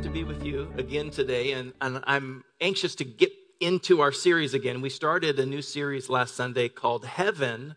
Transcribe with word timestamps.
good 0.00 0.06
to 0.06 0.12
be 0.14 0.24
with 0.24 0.42
you 0.42 0.72
again 0.78 1.10
today, 1.10 1.52
and, 1.52 1.74
and 1.82 2.02
I'm 2.06 2.42
anxious 2.58 2.94
to 2.94 3.04
get 3.04 3.32
into 3.60 4.00
our 4.00 4.12
series 4.12 4.54
again. 4.54 4.80
We 4.80 4.88
started 4.88 5.38
a 5.38 5.44
new 5.44 5.60
series 5.60 6.08
last 6.08 6.34
Sunday 6.34 6.70
called 6.70 7.04
Heaven, 7.04 7.76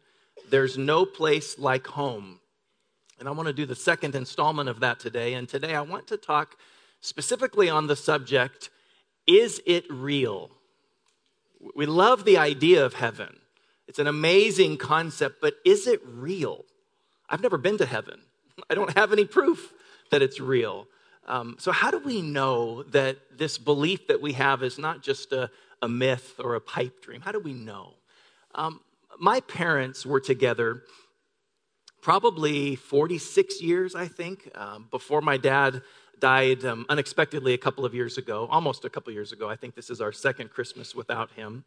There's 0.49 0.77
No 0.77 1.05
Place 1.05 1.59
Like 1.59 1.85
Home. 1.87 2.39
And 3.19 3.27
I 3.27 3.31
want 3.31 3.47
to 3.47 3.53
do 3.53 3.65
the 3.65 3.75
second 3.75 4.15
installment 4.15 4.69
of 4.69 4.79
that 4.79 5.01
today. 5.01 5.33
And 5.33 5.49
today 5.49 5.75
I 5.75 5.81
want 5.81 6.07
to 6.07 6.17
talk 6.17 6.55
specifically 7.01 7.69
on 7.69 7.87
the 7.87 7.95
subject 7.97 8.69
Is 9.27 9.61
it 9.65 9.83
real? 9.89 10.49
We 11.75 11.85
love 11.85 12.23
the 12.23 12.37
idea 12.37 12.85
of 12.85 12.93
heaven, 12.93 13.35
it's 13.85 13.99
an 13.99 14.07
amazing 14.07 14.77
concept, 14.77 15.41
but 15.41 15.55
is 15.65 15.87
it 15.87 15.99
real? 16.05 16.63
I've 17.29 17.41
never 17.41 17.57
been 17.57 17.79
to 17.79 17.85
heaven, 17.85 18.21
I 18.69 18.75
don't 18.75 18.95
have 18.97 19.11
any 19.11 19.25
proof 19.25 19.73
that 20.09 20.21
it's 20.21 20.39
real. 20.39 20.87
Um, 21.25 21.55
so, 21.59 21.71
how 21.71 21.89
do 21.91 21.99
we 21.99 22.21
know 22.21 22.83
that 22.83 23.17
this 23.37 23.57
belief 23.57 24.07
that 24.07 24.21
we 24.21 24.33
have 24.33 24.61
is 24.63 24.77
not 24.77 25.01
just 25.01 25.31
a, 25.31 25.49
a 25.81 25.87
myth 25.87 26.35
or 26.39 26.55
a 26.55 26.61
pipe 26.61 27.01
dream? 27.01 27.21
How 27.21 27.31
do 27.31 27.39
we 27.39 27.53
know? 27.53 27.93
Um, 28.55 28.81
my 29.19 29.39
parents 29.41 30.05
were 30.05 30.19
together 30.19 30.83
probably 32.01 32.75
46 32.75 33.61
years, 33.61 33.95
I 33.95 34.07
think, 34.07 34.51
um, 34.55 34.87
before 34.91 35.21
my 35.21 35.37
dad 35.37 35.81
died 36.19 36.65
um, 36.65 36.85
unexpectedly 36.89 37.53
a 37.53 37.57
couple 37.57 37.85
of 37.85 37.93
years 37.93 38.17
ago, 38.17 38.47
almost 38.51 38.85
a 38.85 38.89
couple 38.89 39.11
years 39.13 39.31
ago. 39.31 39.49
I 39.49 39.55
think 39.55 39.75
this 39.75 39.89
is 39.89 40.01
our 40.01 40.11
second 40.11 40.49
Christmas 40.49 40.93
without 40.93 41.31
him. 41.31 41.63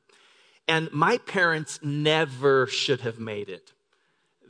And 0.68 0.92
my 0.92 1.18
parents 1.18 1.78
never 1.82 2.66
should 2.66 3.00
have 3.00 3.18
made 3.18 3.48
it. 3.48 3.72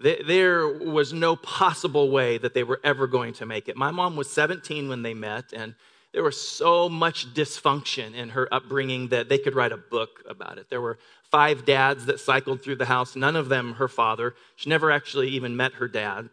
There 0.02 0.68
was 0.68 1.12
no 1.12 1.36
possible 1.36 2.10
way 2.10 2.38
that 2.38 2.54
they 2.54 2.64
were 2.64 2.80
ever 2.84 3.06
going 3.06 3.32
to 3.34 3.46
make 3.46 3.68
it. 3.68 3.76
My 3.76 3.90
mom 3.90 4.16
was 4.16 4.30
17 4.30 4.88
when 4.88 5.02
they 5.02 5.14
met, 5.14 5.52
and 5.54 5.74
there 6.12 6.22
was 6.22 6.40
so 6.40 6.88
much 6.88 7.32
dysfunction 7.34 8.14
in 8.14 8.30
her 8.30 8.52
upbringing 8.52 9.08
that 9.08 9.28
they 9.28 9.38
could 9.38 9.54
write 9.54 9.72
a 9.72 9.76
book 9.76 10.22
about 10.28 10.58
it. 10.58 10.68
There 10.70 10.80
were 10.80 10.98
five 11.30 11.64
dads 11.64 12.06
that 12.06 12.20
cycled 12.20 12.62
through 12.62 12.76
the 12.76 12.86
house, 12.86 13.16
none 13.16 13.36
of 13.36 13.48
them 13.48 13.74
her 13.74 13.88
father. 13.88 14.34
She 14.56 14.70
never 14.70 14.90
actually 14.90 15.28
even 15.28 15.56
met 15.56 15.74
her 15.74 15.88
dad. 15.88 16.28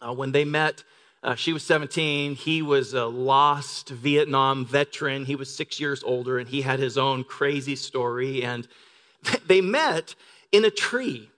Uh, 0.00 0.12
when 0.12 0.32
they 0.32 0.44
met, 0.44 0.84
uh, 1.22 1.34
she 1.34 1.52
was 1.52 1.64
17. 1.64 2.36
He 2.36 2.62
was 2.62 2.94
a 2.94 3.06
lost 3.06 3.88
Vietnam 3.88 4.64
veteran. 4.64 5.24
He 5.24 5.34
was 5.34 5.54
six 5.54 5.80
years 5.80 6.04
older, 6.04 6.38
and 6.38 6.48
he 6.48 6.62
had 6.62 6.78
his 6.78 6.96
own 6.96 7.24
crazy 7.24 7.74
story. 7.74 8.44
And 8.44 8.68
they 9.46 9.60
met 9.60 10.14
in 10.52 10.64
a 10.64 10.70
tree. 10.70 11.30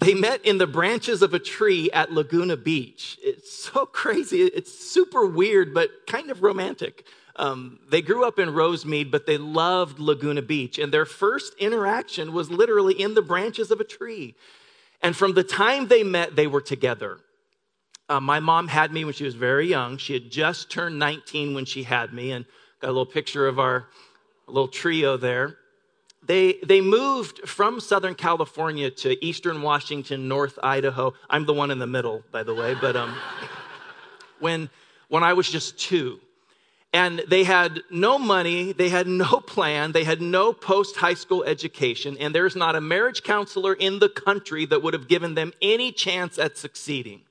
They 0.00 0.14
met 0.14 0.44
in 0.44 0.58
the 0.58 0.66
branches 0.66 1.22
of 1.22 1.34
a 1.34 1.38
tree 1.38 1.90
at 1.90 2.12
Laguna 2.12 2.56
Beach. 2.56 3.18
It's 3.22 3.52
so 3.52 3.86
crazy. 3.92 4.42
It's 4.42 4.72
super 4.72 5.26
weird, 5.26 5.74
but 5.74 5.90
kind 6.06 6.30
of 6.30 6.42
romantic. 6.42 7.06
Um, 7.36 7.78
they 7.88 8.02
grew 8.02 8.24
up 8.24 8.38
in 8.38 8.50
Rosemead, 8.50 9.10
but 9.10 9.26
they 9.26 9.38
loved 9.38 9.98
Laguna 9.98 10.42
Beach. 10.42 10.78
And 10.78 10.92
their 10.92 11.06
first 11.06 11.54
interaction 11.58 12.32
was 12.32 12.50
literally 12.50 13.00
in 13.00 13.14
the 13.14 13.22
branches 13.22 13.70
of 13.70 13.80
a 13.80 13.84
tree. 13.84 14.34
And 15.02 15.16
from 15.16 15.34
the 15.34 15.42
time 15.42 15.88
they 15.88 16.02
met, 16.02 16.36
they 16.36 16.46
were 16.46 16.60
together. 16.60 17.18
Uh, 18.08 18.20
my 18.20 18.40
mom 18.40 18.68
had 18.68 18.92
me 18.92 19.04
when 19.04 19.14
she 19.14 19.24
was 19.24 19.34
very 19.34 19.66
young. 19.66 19.96
She 19.96 20.12
had 20.12 20.30
just 20.30 20.70
turned 20.70 20.98
19 20.98 21.54
when 21.54 21.64
she 21.64 21.82
had 21.82 22.12
me, 22.12 22.32
and 22.32 22.44
got 22.80 22.88
a 22.88 22.92
little 22.92 23.06
picture 23.06 23.46
of 23.46 23.58
our 23.58 23.88
little 24.46 24.68
trio 24.68 25.16
there 25.16 25.56
they, 26.24 26.58
they 26.64 26.80
moved 26.80 27.48
from 27.48 27.80
Southern 27.80 28.14
California 28.14 28.90
to 28.90 29.24
Eastern 29.24 29.60
Washington, 29.62 30.28
North 30.28 30.58
Idaho. 30.62 31.14
I'm 31.28 31.46
the 31.46 31.52
one 31.52 31.70
in 31.70 31.78
the 31.78 31.86
middle, 31.86 32.22
by 32.30 32.44
the 32.44 32.54
way, 32.54 32.74
but 32.80 32.94
um, 32.94 33.14
when, 34.38 34.70
when 35.08 35.24
I 35.24 35.32
was 35.32 35.50
just 35.50 35.78
two. 35.78 36.20
And 36.92 37.24
they 37.26 37.42
had 37.42 37.80
no 37.90 38.18
money, 38.18 38.72
they 38.72 38.88
had 38.88 39.06
no 39.08 39.40
plan, 39.46 39.92
they 39.92 40.04
had 40.04 40.20
no 40.20 40.52
post 40.52 40.96
high 40.96 41.14
school 41.14 41.42
education, 41.42 42.16
and 42.20 42.34
there's 42.34 42.54
not 42.54 42.76
a 42.76 42.80
marriage 42.80 43.22
counselor 43.22 43.72
in 43.72 43.98
the 43.98 44.08
country 44.08 44.66
that 44.66 44.82
would 44.82 44.94
have 44.94 45.08
given 45.08 45.34
them 45.34 45.52
any 45.60 45.90
chance 45.90 46.38
at 46.38 46.56
succeeding. 46.56 47.22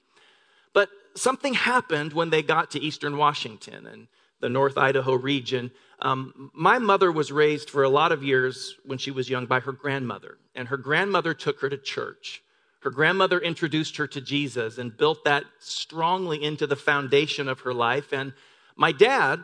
But 0.73 0.89
something 1.15 1.53
happened 1.53 2.11
when 2.11 2.29
they 2.29 2.41
got 2.41 2.71
to 2.71 2.79
Eastern 2.79 3.17
Washington 3.17 3.87
and 3.87 4.07
the 4.41 4.49
North 4.49 4.77
Idaho 4.77 5.13
region 5.13 5.71
um, 6.01 6.51
my 6.53 6.79
mother 6.79 7.11
was 7.11 7.31
raised 7.31 7.69
for 7.69 7.83
a 7.83 7.89
lot 7.89 8.11
of 8.11 8.23
years 8.23 8.75
when 8.85 8.97
she 8.97 9.11
was 9.11 9.29
young 9.29 9.45
by 9.45 9.59
her 9.59 9.71
grandmother, 9.71 10.37
and 10.55 10.67
her 10.67 10.77
grandmother 10.77 11.33
took 11.33 11.59
her 11.61 11.69
to 11.69 11.77
church. 11.77 12.41
Her 12.81 12.89
grandmother 12.89 13.39
introduced 13.39 13.97
her 13.97 14.07
to 14.07 14.21
Jesus 14.21 14.79
and 14.79 14.95
built 14.95 15.23
that 15.25 15.45
strongly 15.59 16.43
into 16.43 16.65
the 16.65 16.75
foundation 16.75 17.47
of 17.47 17.59
her 17.61 17.73
life. 17.73 18.11
And 18.11 18.33
my 18.75 18.91
dad, 18.91 19.41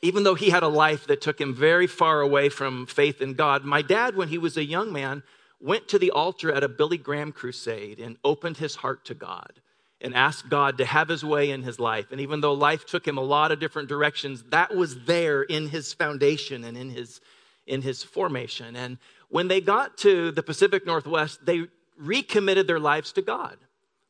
even 0.00 0.22
though 0.22 0.34
he 0.34 0.48
had 0.48 0.62
a 0.62 0.68
life 0.68 1.06
that 1.06 1.20
took 1.20 1.38
him 1.38 1.54
very 1.54 1.86
far 1.86 2.22
away 2.22 2.48
from 2.48 2.86
faith 2.86 3.20
in 3.20 3.34
God, 3.34 3.64
my 3.64 3.82
dad, 3.82 4.16
when 4.16 4.28
he 4.28 4.38
was 4.38 4.56
a 4.56 4.64
young 4.64 4.90
man, 4.90 5.22
went 5.60 5.86
to 5.88 5.98
the 5.98 6.10
altar 6.10 6.50
at 6.50 6.64
a 6.64 6.68
Billy 6.68 6.96
Graham 6.96 7.30
crusade 7.30 8.00
and 8.00 8.16
opened 8.24 8.56
his 8.56 8.76
heart 8.76 9.04
to 9.04 9.14
God 9.14 9.60
and 10.02 10.14
asked 10.14 10.48
God 10.48 10.78
to 10.78 10.84
have 10.84 11.08
his 11.08 11.24
way 11.24 11.50
in 11.50 11.62
his 11.62 11.78
life. 11.78 12.10
And 12.10 12.20
even 12.20 12.40
though 12.40 12.52
life 12.52 12.84
took 12.84 13.06
him 13.06 13.16
a 13.16 13.22
lot 13.22 13.52
of 13.52 13.60
different 13.60 13.88
directions, 13.88 14.42
that 14.50 14.74
was 14.74 15.04
there 15.04 15.42
in 15.42 15.68
his 15.68 15.94
foundation 15.94 16.64
and 16.64 16.76
in 16.76 16.90
his, 16.90 17.20
in 17.66 17.82
his 17.82 18.02
formation. 18.02 18.74
And 18.74 18.98
when 19.28 19.48
they 19.48 19.60
got 19.60 19.96
to 19.98 20.32
the 20.32 20.42
Pacific 20.42 20.84
Northwest, 20.84 21.46
they 21.46 21.66
recommitted 21.96 22.66
their 22.66 22.80
lives 22.80 23.12
to 23.12 23.22
God. 23.22 23.56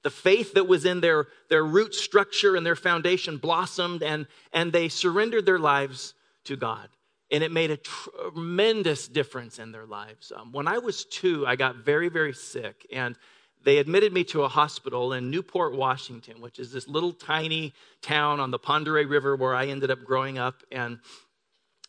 The 0.02 0.10
faith 0.10 0.54
that 0.54 0.66
was 0.66 0.84
in 0.84 1.00
their, 1.00 1.26
their 1.48 1.64
root 1.64 1.94
structure 1.94 2.56
and 2.56 2.66
their 2.66 2.74
foundation 2.74 3.36
blossomed, 3.36 4.02
and, 4.02 4.26
and 4.52 4.72
they 4.72 4.88
surrendered 4.88 5.46
their 5.46 5.60
lives 5.60 6.14
to 6.44 6.56
God. 6.56 6.88
And 7.30 7.44
it 7.44 7.52
made 7.52 7.70
a 7.70 7.76
tremendous 7.76 9.08
difference 9.08 9.58
in 9.58 9.72
their 9.72 9.86
lives. 9.86 10.32
Um, 10.34 10.52
when 10.52 10.66
I 10.66 10.78
was 10.78 11.04
two, 11.04 11.46
I 11.46 11.56
got 11.56 11.76
very, 11.76 12.08
very 12.08 12.32
sick. 12.32 12.86
And 12.92 13.16
they 13.64 13.78
admitted 13.78 14.12
me 14.12 14.24
to 14.24 14.42
a 14.42 14.48
hospital 14.48 15.12
in 15.12 15.30
Newport, 15.30 15.74
Washington, 15.74 16.40
which 16.40 16.58
is 16.58 16.72
this 16.72 16.88
little 16.88 17.12
tiny 17.12 17.72
town 18.00 18.40
on 18.40 18.50
the 18.50 18.58
Oreille 18.58 19.06
River 19.06 19.36
where 19.36 19.54
I 19.54 19.66
ended 19.66 19.90
up 19.90 20.04
growing 20.04 20.38
up. 20.38 20.62
And 20.70 20.98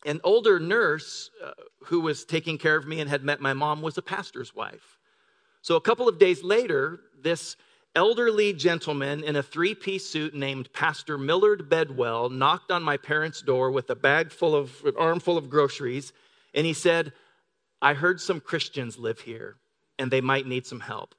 an 0.06 0.22
older 0.23 0.59
nurse 0.59 1.29
uh, 1.44 1.51
who 1.85 2.01
was 2.01 2.25
taking 2.25 2.57
care 2.57 2.75
of 2.75 2.88
me 2.88 3.00
and 3.00 3.09
had 3.09 3.23
met 3.23 3.41
my 3.41 3.53
mom 3.53 3.81
was 3.81 3.97
a 3.97 4.01
pastor's 4.01 4.56
wife. 4.56 5.00
So 5.62 5.75
a 5.75 5.81
couple 5.81 6.07
of 6.07 6.19
days 6.19 6.44
later, 6.44 7.00
this 7.22 7.56
elderly 7.95 8.53
gentleman 8.53 9.23
in 9.23 9.35
a 9.35 9.44
three 9.44 9.75
piece 9.75 10.06
suit 10.06 10.33
named 10.33 10.72
Pastor 10.73 11.17
Millard 11.17 11.69
Bedwell 11.69 12.29
knocked 12.29 12.72
on 12.72 12.83
my 12.83 12.97
parents' 12.97 13.41
door 13.41 13.72
with 13.72 13.89
a 13.89 13.95
bag 13.95 14.31
full 14.31 14.56
of, 14.56 14.81
an 14.83 14.94
armful 14.97 15.38
of 15.38 15.50
groceries, 15.50 16.12
and 16.53 16.66
he 16.66 16.73
said, 16.73 17.13
I 17.81 17.94
heard 17.94 18.19
some 18.19 18.39
Christians 18.39 18.97
live 18.97 19.22
here 19.22 19.57
and 20.00 20.12
they 20.12 20.22
might 20.22 20.47
need 20.47 20.66
some 20.66 20.79
help. 20.79 21.16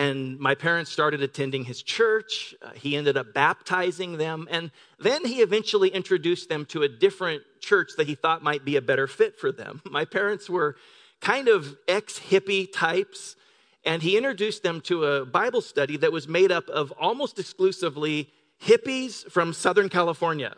And 0.00 0.40
my 0.40 0.54
parents 0.54 0.90
started 0.90 1.22
attending 1.22 1.66
his 1.66 1.82
church. 1.82 2.54
Uh, 2.62 2.70
he 2.70 2.96
ended 2.96 3.18
up 3.18 3.34
baptizing 3.34 4.16
them. 4.16 4.48
And 4.50 4.70
then 4.98 5.26
he 5.26 5.42
eventually 5.42 5.90
introduced 5.90 6.48
them 6.48 6.64
to 6.70 6.84
a 6.84 6.88
different 6.88 7.42
church 7.60 7.90
that 7.98 8.06
he 8.06 8.14
thought 8.14 8.42
might 8.42 8.64
be 8.64 8.76
a 8.76 8.80
better 8.80 9.06
fit 9.06 9.38
for 9.38 9.52
them. 9.52 9.82
My 9.90 10.06
parents 10.06 10.48
were 10.48 10.76
kind 11.20 11.48
of 11.48 11.76
ex 11.86 12.18
hippie 12.18 12.66
types. 12.72 13.36
And 13.84 14.00
he 14.02 14.16
introduced 14.16 14.62
them 14.62 14.80
to 14.82 15.04
a 15.04 15.26
Bible 15.26 15.60
study 15.60 15.98
that 15.98 16.12
was 16.12 16.26
made 16.26 16.50
up 16.50 16.70
of 16.70 16.92
almost 16.92 17.38
exclusively 17.38 18.30
hippies 18.64 19.30
from 19.30 19.52
Southern 19.52 19.90
California. 19.90 20.54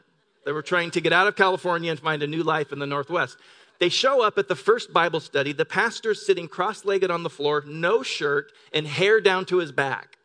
They 0.47 0.53
were 0.53 0.63
trying 0.63 0.93
to 0.93 1.01
get 1.01 1.13
out 1.13 1.27
of 1.27 1.35
California 1.35 1.91
and 1.91 1.99
find 1.99 2.23
a 2.23 2.29
new 2.29 2.45
life 2.45 2.71
in 2.71 2.79
the 2.79 2.87
Northwest. 2.87 3.39
They 3.83 3.89
show 3.89 4.23
up 4.23 4.39
at 4.39 4.47
the 4.47 4.55
first 4.55 4.93
Bible 4.93 5.19
study. 5.19 5.53
The 5.53 5.65
pastor's 5.65 6.25
sitting 6.25 6.47
cross 6.47 6.85
legged 6.85 7.11
on 7.11 7.25
the 7.25 7.29
floor, 7.29 7.65
no 7.67 8.05
shirt, 8.05 8.53
and 8.73 8.87
hair 8.87 9.21
down 9.21 9.45
to 9.47 9.59
his 9.59 9.73
back. 9.73 10.19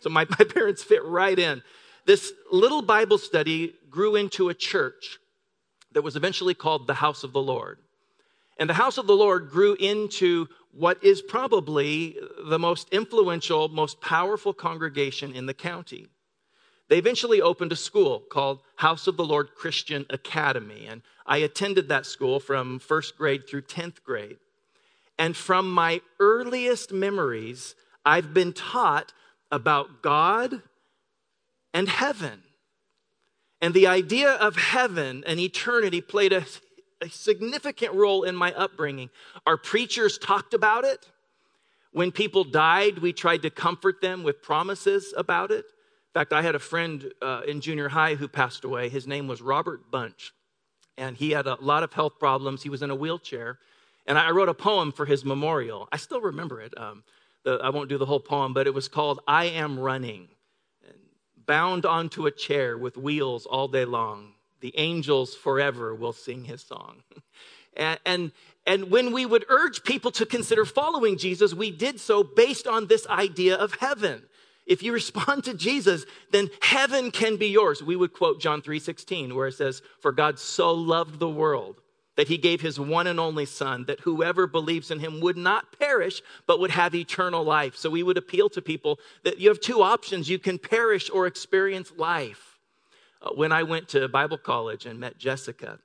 So 0.00 0.10
my, 0.10 0.26
my 0.38 0.44
parents 0.44 0.82
fit 0.82 1.04
right 1.04 1.38
in. 1.38 1.62
This 2.06 2.32
little 2.50 2.82
Bible 2.82 3.18
study 3.18 3.74
grew 3.88 4.16
into 4.16 4.48
a 4.48 4.54
church 4.54 5.20
that 5.92 6.02
was 6.02 6.16
eventually 6.16 6.54
called 6.54 6.88
the 6.88 6.94
House 6.94 7.22
of 7.22 7.32
the 7.32 7.40
Lord. 7.40 7.78
And 8.58 8.68
the 8.68 8.74
House 8.74 8.98
of 8.98 9.06
the 9.06 9.14
Lord 9.14 9.48
grew 9.48 9.74
into 9.74 10.48
what 10.72 11.04
is 11.04 11.22
probably 11.22 12.16
the 12.46 12.58
most 12.58 12.88
influential, 12.88 13.68
most 13.68 14.00
powerful 14.00 14.52
congregation 14.52 15.36
in 15.36 15.46
the 15.46 15.54
county. 15.54 16.08
They 16.88 16.98
eventually 16.98 17.40
opened 17.40 17.72
a 17.72 17.76
school 17.76 18.20
called 18.20 18.60
House 18.76 19.06
of 19.06 19.16
the 19.16 19.24
Lord 19.24 19.54
Christian 19.54 20.04
Academy. 20.10 20.86
And 20.86 21.02
I 21.26 21.38
attended 21.38 21.88
that 21.88 22.06
school 22.06 22.40
from 22.40 22.78
first 22.78 23.16
grade 23.16 23.48
through 23.48 23.62
10th 23.62 24.02
grade. 24.02 24.36
And 25.18 25.36
from 25.36 25.70
my 25.70 26.00
earliest 26.20 26.92
memories, 26.92 27.74
I've 28.04 28.34
been 28.34 28.52
taught 28.52 29.12
about 29.50 30.02
God 30.02 30.62
and 31.72 31.88
heaven. 31.88 32.42
And 33.60 33.72
the 33.72 33.86
idea 33.86 34.32
of 34.32 34.56
heaven 34.56 35.24
and 35.26 35.40
eternity 35.40 36.00
played 36.00 36.32
a, 36.32 36.44
a 37.00 37.08
significant 37.08 37.94
role 37.94 38.24
in 38.24 38.36
my 38.36 38.52
upbringing. 38.52 39.08
Our 39.46 39.56
preachers 39.56 40.18
talked 40.18 40.52
about 40.52 40.84
it. 40.84 41.08
When 41.92 42.10
people 42.10 42.44
died, 42.44 42.98
we 42.98 43.12
tried 43.12 43.42
to 43.42 43.50
comfort 43.50 44.00
them 44.00 44.22
with 44.22 44.42
promises 44.42 45.14
about 45.16 45.50
it. 45.50 45.64
Fact, 46.14 46.32
I 46.32 46.42
had 46.42 46.54
a 46.54 46.60
friend 46.60 47.12
uh, 47.20 47.42
in 47.46 47.60
junior 47.60 47.88
high 47.88 48.14
who 48.14 48.28
passed 48.28 48.64
away. 48.64 48.88
His 48.88 49.06
name 49.06 49.26
was 49.26 49.42
Robert 49.42 49.90
Bunch, 49.90 50.32
and 50.96 51.16
he 51.16 51.32
had 51.32 51.46
a 51.46 51.56
lot 51.60 51.82
of 51.82 51.92
health 51.92 52.18
problems. 52.20 52.62
He 52.62 52.68
was 52.68 52.82
in 52.82 52.90
a 52.90 52.94
wheelchair, 52.94 53.58
and 54.06 54.16
I 54.16 54.30
wrote 54.30 54.48
a 54.48 54.54
poem 54.54 54.92
for 54.92 55.06
his 55.06 55.24
memorial. 55.24 55.88
I 55.90 55.96
still 55.96 56.20
remember 56.20 56.60
it. 56.60 56.72
Um, 56.78 57.02
the, 57.42 57.58
I 57.62 57.70
won't 57.70 57.88
do 57.88 57.98
the 57.98 58.06
whole 58.06 58.20
poem, 58.20 58.54
but 58.54 58.66
it 58.66 58.74
was 58.74 58.86
called 58.86 59.20
I 59.26 59.46
Am 59.46 59.78
Running. 59.78 60.28
Bound 61.46 61.84
onto 61.84 62.26
a 62.26 62.30
chair 62.30 62.78
with 62.78 62.96
wheels 62.96 63.44
all 63.44 63.68
day 63.68 63.84
long, 63.84 64.34
the 64.60 64.72
angels 64.78 65.34
forever 65.34 65.94
will 65.94 66.12
sing 66.12 66.44
his 66.44 66.62
song. 66.62 67.02
and, 67.76 67.98
and, 68.06 68.32
and 68.66 68.90
when 68.90 69.12
we 69.12 69.26
would 69.26 69.44
urge 69.48 69.82
people 69.82 70.10
to 70.12 70.24
consider 70.24 70.64
following 70.64 71.18
Jesus, 71.18 71.52
we 71.52 71.70
did 71.70 72.00
so 72.00 72.22
based 72.22 72.66
on 72.66 72.86
this 72.86 73.06
idea 73.08 73.56
of 73.56 73.74
heaven. 73.74 74.22
If 74.66 74.82
you 74.82 74.92
respond 75.02 75.44
to 75.44 75.54
Jesus, 75.54 76.04
then 76.30 76.50
heaven 76.60 77.10
can 77.10 77.36
be 77.36 77.48
yours. 77.48 77.82
We 77.82 77.96
would 77.96 78.12
quote 78.12 78.40
John 78.40 78.62
3:16 78.62 79.34
where 79.34 79.48
it 79.48 79.54
says, 79.54 79.82
"For 80.00 80.12
God 80.12 80.38
so 80.38 80.72
loved 80.72 81.18
the 81.18 81.28
world 81.28 81.80
that 82.16 82.28
he 82.28 82.38
gave 82.38 82.60
his 82.60 82.78
one 82.78 83.06
and 83.06 83.18
only 83.18 83.44
son 83.44 83.84
that 83.86 84.00
whoever 84.00 84.46
believes 84.46 84.90
in 84.90 85.00
him 85.00 85.20
would 85.20 85.36
not 85.36 85.78
perish 85.78 86.22
but 86.46 86.60
would 86.60 86.70
have 86.70 86.94
eternal 86.94 87.42
life. 87.42 87.76
So 87.76 87.90
we 87.90 88.02
would 88.02 88.16
appeal 88.16 88.48
to 88.50 88.62
people 88.62 88.98
that 89.24 89.38
you 89.38 89.48
have 89.48 89.60
two 89.60 89.82
options. 89.82 90.28
You 90.28 90.38
can 90.38 90.58
perish 90.58 91.10
or 91.10 91.26
experience 91.26 91.92
life. 91.96 92.54
Uh, 93.24 93.30
when 93.34 93.52
i 93.52 93.62
went 93.62 93.88
to 93.88 94.06
bible 94.08 94.36
college 94.36 94.84
and 94.86 95.00
met 95.00 95.16
jessica 95.16 95.78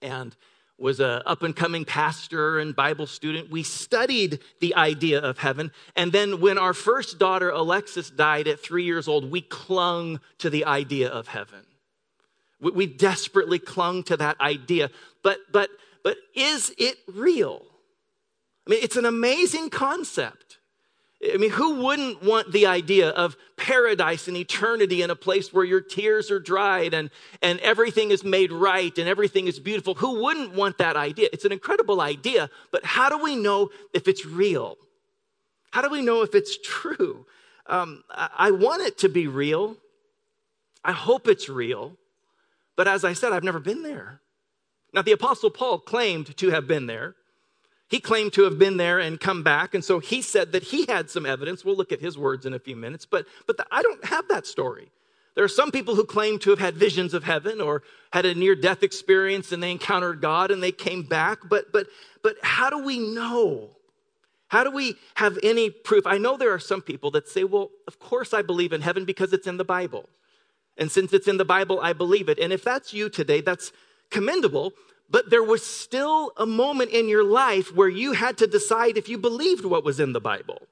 and 0.00 0.36
was 0.78 1.00
a 1.00 1.26
up 1.28 1.42
and 1.42 1.56
coming 1.56 1.84
pastor 1.84 2.58
and 2.58 2.76
bible 2.76 3.06
student 3.06 3.50
we 3.50 3.62
studied 3.62 4.38
the 4.60 4.74
idea 4.74 5.20
of 5.20 5.38
heaven 5.38 5.70
and 5.96 6.12
then 6.12 6.40
when 6.40 6.56
our 6.58 6.74
first 6.74 7.18
daughter 7.18 7.50
alexis 7.50 8.10
died 8.10 8.46
at 8.46 8.60
3 8.60 8.84
years 8.84 9.08
old 9.08 9.30
we 9.30 9.40
clung 9.40 10.20
to 10.38 10.48
the 10.48 10.64
idea 10.64 11.08
of 11.08 11.28
heaven 11.28 11.64
we 12.60 12.86
desperately 12.86 13.58
clung 13.58 14.02
to 14.04 14.16
that 14.16 14.40
idea. 14.40 14.90
But, 15.22 15.38
but, 15.52 15.70
but 16.02 16.16
is 16.34 16.72
it 16.78 16.98
real? 17.06 17.62
I 18.66 18.70
mean, 18.70 18.80
it's 18.82 18.96
an 18.96 19.06
amazing 19.06 19.70
concept. 19.70 20.47
I 21.22 21.36
mean, 21.36 21.50
who 21.50 21.82
wouldn't 21.82 22.22
want 22.22 22.52
the 22.52 22.66
idea 22.66 23.08
of 23.08 23.36
paradise 23.56 24.28
and 24.28 24.36
eternity 24.36 25.02
in 25.02 25.10
a 25.10 25.16
place 25.16 25.52
where 25.52 25.64
your 25.64 25.80
tears 25.80 26.30
are 26.30 26.38
dried 26.38 26.94
and, 26.94 27.10
and 27.42 27.58
everything 27.58 28.12
is 28.12 28.22
made 28.22 28.52
right 28.52 28.96
and 28.96 29.08
everything 29.08 29.48
is 29.48 29.58
beautiful? 29.58 29.94
Who 29.94 30.22
wouldn't 30.22 30.54
want 30.54 30.78
that 30.78 30.96
idea? 30.96 31.28
It's 31.32 31.44
an 31.44 31.50
incredible 31.50 32.00
idea, 32.00 32.50
but 32.70 32.84
how 32.84 33.08
do 33.08 33.18
we 33.18 33.34
know 33.34 33.70
if 33.92 34.06
it's 34.06 34.24
real? 34.24 34.76
How 35.72 35.82
do 35.82 35.90
we 35.90 36.02
know 36.02 36.22
if 36.22 36.36
it's 36.36 36.56
true? 36.62 37.26
Um, 37.66 38.04
I, 38.10 38.30
I 38.38 38.50
want 38.52 38.82
it 38.82 38.98
to 38.98 39.08
be 39.08 39.26
real. 39.26 39.76
I 40.84 40.92
hope 40.92 41.26
it's 41.26 41.48
real. 41.48 41.96
But 42.76 42.86
as 42.86 43.04
I 43.04 43.12
said, 43.12 43.32
I've 43.32 43.42
never 43.42 43.58
been 43.58 43.82
there. 43.82 44.20
Now, 44.94 45.02
the 45.02 45.12
Apostle 45.12 45.50
Paul 45.50 45.80
claimed 45.80 46.36
to 46.36 46.50
have 46.50 46.68
been 46.68 46.86
there. 46.86 47.16
He 47.88 48.00
claimed 48.00 48.34
to 48.34 48.42
have 48.44 48.58
been 48.58 48.76
there 48.76 48.98
and 48.98 49.18
come 49.18 49.42
back. 49.42 49.74
And 49.74 49.84
so 49.84 49.98
he 49.98 50.20
said 50.20 50.52
that 50.52 50.62
he 50.62 50.84
had 50.86 51.08
some 51.08 51.24
evidence. 51.24 51.64
We'll 51.64 51.76
look 51.76 51.92
at 51.92 52.00
his 52.00 52.18
words 52.18 52.44
in 52.44 52.52
a 52.52 52.58
few 52.58 52.76
minutes. 52.76 53.06
But, 53.06 53.26
but 53.46 53.56
the, 53.56 53.66
I 53.70 53.82
don't 53.82 54.04
have 54.04 54.28
that 54.28 54.46
story. 54.46 54.90
There 55.34 55.44
are 55.44 55.48
some 55.48 55.70
people 55.70 55.94
who 55.94 56.04
claim 56.04 56.38
to 56.40 56.50
have 56.50 56.58
had 56.58 56.74
visions 56.74 57.14
of 57.14 57.24
heaven 57.24 57.60
or 57.60 57.82
had 58.12 58.26
a 58.26 58.34
near 58.34 58.54
death 58.54 58.82
experience 58.82 59.52
and 59.52 59.62
they 59.62 59.70
encountered 59.70 60.20
God 60.20 60.50
and 60.50 60.62
they 60.62 60.72
came 60.72 61.04
back. 61.04 61.38
But, 61.48 61.72
but, 61.72 61.86
but 62.22 62.36
how 62.42 62.68
do 62.68 62.82
we 62.82 62.98
know? 62.98 63.70
How 64.48 64.64
do 64.64 64.70
we 64.70 64.96
have 65.14 65.38
any 65.42 65.70
proof? 65.70 66.06
I 66.06 66.18
know 66.18 66.36
there 66.36 66.52
are 66.52 66.58
some 66.58 66.82
people 66.82 67.10
that 67.12 67.28
say, 67.28 67.44
well, 67.44 67.70
of 67.86 67.98
course 67.98 68.34
I 68.34 68.42
believe 68.42 68.72
in 68.72 68.80
heaven 68.80 69.04
because 69.04 69.32
it's 69.32 69.46
in 69.46 69.58
the 69.58 69.64
Bible. 69.64 70.08
And 70.76 70.90
since 70.90 71.12
it's 71.12 71.28
in 71.28 71.36
the 71.36 71.44
Bible, 71.44 71.80
I 71.80 71.92
believe 71.92 72.28
it. 72.28 72.38
And 72.38 72.52
if 72.52 72.64
that's 72.64 72.92
you 72.92 73.08
today, 73.08 73.40
that's 73.40 73.72
commendable. 74.10 74.72
But 75.10 75.30
there 75.30 75.42
was 75.42 75.64
still 75.64 76.32
a 76.36 76.46
moment 76.46 76.90
in 76.90 77.08
your 77.08 77.24
life 77.24 77.74
where 77.74 77.88
you 77.88 78.12
had 78.12 78.38
to 78.38 78.46
decide 78.46 78.98
if 78.98 79.08
you 79.08 79.16
believed 79.16 79.64
what 79.64 79.84
was 79.84 80.00
in 80.00 80.12
the 80.12 80.20
Bible. 80.20 80.62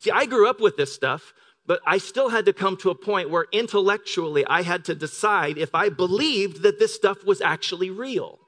See, 0.00 0.10
I 0.10 0.26
grew 0.26 0.48
up 0.48 0.60
with 0.60 0.76
this 0.76 0.92
stuff, 0.92 1.32
but 1.66 1.80
I 1.86 1.98
still 1.98 2.28
had 2.28 2.44
to 2.46 2.52
come 2.52 2.76
to 2.78 2.90
a 2.90 2.94
point 2.94 3.30
where 3.30 3.46
intellectually 3.52 4.44
I 4.46 4.62
had 4.62 4.84
to 4.86 4.94
decide 4.94 5.58
if 5.58 5.74
I 5.74 5.88
believed 5.88 6.62
that 6.62 6.78
this 6.78 6.94
stuff 6.94 7.24
was 7.24 7.40
actually 7.40 7.90
real. 7.90 8.38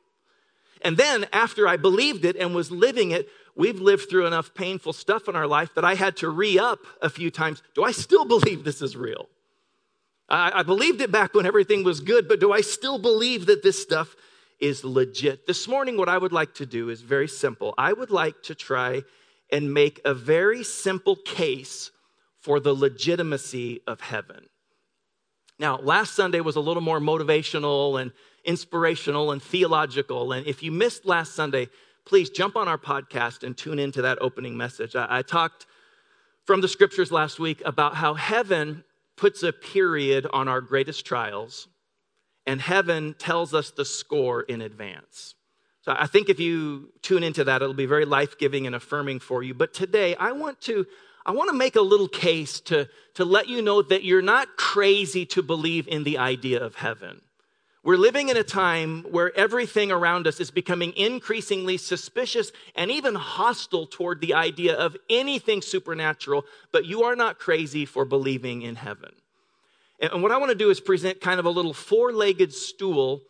And 0.82 0.96
then 0.96 1.26
after 1.32 1.66
I 1.66 1.76
believed 1.76 2.24
it 2.24 2.36
and 2.36 2.54
was 2.54 2.70
living 2.70 3.10
it, 3.10 3.28
we've 3.56 3.80
lived 3.80 4.08
through 4.08 4.26
enough 4.26 4.54
painful 4.54 4.92
stuff 4.92 5.28
in 5.28 5.34
our 5.34 5.46
life 5.46 5.74
that 5.74 5.84
I 5.84 5.94
had 5.94 6.16
to 6.18 6.28
re 6.28 6.58
up 6.58 6.80
a 7.02 7.10
few 7.10 7.30
times. 7.30 7.62
Do 7.74 7.82
I 7.82 7.90
still 7.90 8.24
believe 8.24 8.62
this 8.62 8.82
is 8.82 8.96
real? 8.96 9.28
I, 10.28 10.60
I 10.60 10.62
believed 10.62 11.00
it 11.00 11.10
back 11.10 11.34
when 11.34 11.46
everything 11.46 11.82
was 11.82 12.00
good, 12.00 12.28
but 12.28 12.40
do 12.40 12.52
I 12.52 12.60
still 12.60 12.98
believe 12.98 13.46
that 13.46 13.62
this 13.62 13.80
stuff 13.80 14.14
is 14.60 14.84
legit? 14.84 15.46
This 15.46 15.68
morning, 15.68 15.96
what 15.96 16.08
I 16.08 16.18
would 16.18 16.32
like 16.32 16.54
to 16.54 16.66
do 16.66 16.90
is 16.90 17.02
very 17.02 17.28
simple. 17.28 17.74
I 17.78 17.92
would 17.92 18.10
like 18.10 18.42
to 18.44 18.54
try 18.54 19.02
and 19.50 19.72
make 19.72 20.00
a 20.04 20.14
very 20.14 20.62
simple 20.62 21.16
case 21.16 21.90
for 22.40 22.60
the 22.60 22.74
legitimacy 22.74 23.80
of 23.86 24.00
heaven. 24.00 24.46
Now, 25.58 25.78
last 25.78 26.14
Sunday 26.14 26.40
was 26.40 26.56
a 26.56 26.60
little 26.60 26.82
more 26.82 27.00
motivational 27.00 28.00
and 28.00 28.12
inspirational 28.44 29.32
and 29.32 29.42
theological. 29.42 30.32
And 30.32 30.46
if 30.46 30.62
you 30.62 30.70
missed 30.70 31.04
last 31.04 31.34
Sunday, 31.34 31.68
please 32.04 32.30
jump 32.30 32.56
on 32.56 32.68
our 32.68 32.78
podcast 32.78 33.42
and 33.42 33.56
tune 33.56 33.78
into 33.78 34.02
that 34.02 34.18
opening 34.20 34.56
message. 34.56 34.94
I, 34.94 35.18
I 35.18 35.22
talked 35.22 35.66
from 36.46 36.60
the 36.60 36.68
scriptures 36.68 37.12
last 37.12 37.38
week 37.38 37.60
about 37.64 37.94
how 37.94 38.14
heaven 38.14 38.84
puts 39.16 39.42
a 39.42 39.52
period 39.52 40.26
on 40.32 40.48
our 40.48 40.60
greatest 40.60 41.04
trials, 41.04 41.68
and 42.48 42.62
heaven 42.62 43.14
tells 43.18 43.52
us 43.52 43.70
the 43.70 43.84
score 43.84 44.40
in 44.40 44.62
advance. 44.62 45.34
So 45.82 45.94
I 45.96 46.06
think 46.06 46.28
if 46.28 46.40
you 46.40 46.90
tune 47.02 47.22
into 47.22 47.44
that, 47.44 47.62
it'll 47.62 47.74
be 47.74 47.86
very 47.86 48.06
life 48.06 48.38
giving 48.38 48.66
and 48.66 48.74
affirming 48.74 49.20
for 49.20 49.42
you. 49.42 49.54
But 49.54 49.74
today, 49.74 50.16
I 50.16 50.32
want 50.32 50.60
to. 50.62 50.86
I 51.26 51.32
want 51.32 51.50
to 51.50 51.56
make 51.56 51.76
a 51.76 51.82
little 51.82 52.08
case 52.08 52.58
to, 52.60 52.88
to 53.14 53.24
let 53.26 53.48
you 53.48 53.60
know 53.60 53.82
that 53.82 54.02
you're 54.02 54.22
not 54.22 54.56
crazy 54.56 55.26
to 55.26 55.42
believe 55.42 55.86
in 55.86 56.02
the 56.04 56.16
idea 56.16 56.64
of 56.64 56.76
heaven. 56.76 57.20
We're 57.84 57.98
living 57.98 58.30
in 58.30 58.38
a 58.38 58.42
time 58.42 59.02
where 59.10 59.36
everything 59.36 59.92
around 59.92 60.26
us 60.26 60.40
is 60.40 60.50
becoming 60.50 60.94
increasingly 60.96 61.76
suspicious 61.76 62.50
and 62.74 62.90
even 62.90 63.14
hostile 63.14 63.86
toward 63.86 64.22
the 64.22 64.32
idea 64.32 64.74
of 64.74 64.96
anything 65.10 65.60
supernatural, 65.60 66.46
but 66.72 66.86
you 66.86 67.02
are 67.02 67.16
not 67.16 67.38
crazy 67.38 67.84
for 67.84 68.06
believing 68.06 68.62
in 68.62 68.76
heaven. 68.76 69.12
And 70.00 70.22
what 70.22 70.30
I 70.30 70.36
want 70.36 70.50
to 70.50 70.56
do 70.56 70.70
is 70.70 70.80
present 70.80 71.20
kind 71.20 71.40
of 71.40 71.46
a 71.46 71.50
little 71.50 71.74
four 71.74 72.12
legged 72.12 72.52
stool 72.52 73.22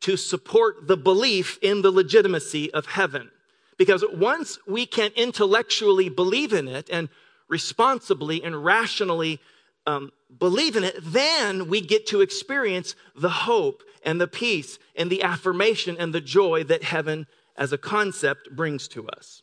to 0.00 0.16
support 0.16 0.86
the 0.86 0.96
belief 0.96 1.58
in 1.62 1.82
the 1.82 1.90
legitimacy 1.90 2.72
of 2.72 2.86
heaven. 2.86 3.30
Because 3.76 4.04
once 4.12 4.58
we 4.66 4.86
can 4.86 5.10
intellectually 5.14 6.08
believe 6.08 6.52
in 6.52 6.66
it 6.66 6.88
and 6.90 7.08
responsibly 7.48 8.42
and 8.42 8.64
rationally 8.64 9.40
um, 9.86 10.12
believe 10.38 10.76
in 10.76 10.84
it, 10.84 10.96
then 11.00 11.68
we 11.68 11.80
get 11.80 12.06
to 12.08 12.20
experience 12.20 12.94
the 13.16 13.30
hope 13.30 13.82
and 14.02 14.20
the 14.20 14.28
peace 14.28 14.78
and 14.96 15.10
the 15.10 15.22
affirmation 15.22 15.96
and 15.98 16.12
the 16.12 16.20
joy 16.20 16.64
that 16.64 16.82
heaven 16.82 17.26
as 17.56 17.72
a 17.72 17.78
concept 17.78 18.54
brings 18.54 18.88
to 18.88 19.06
us. 19.08 19.42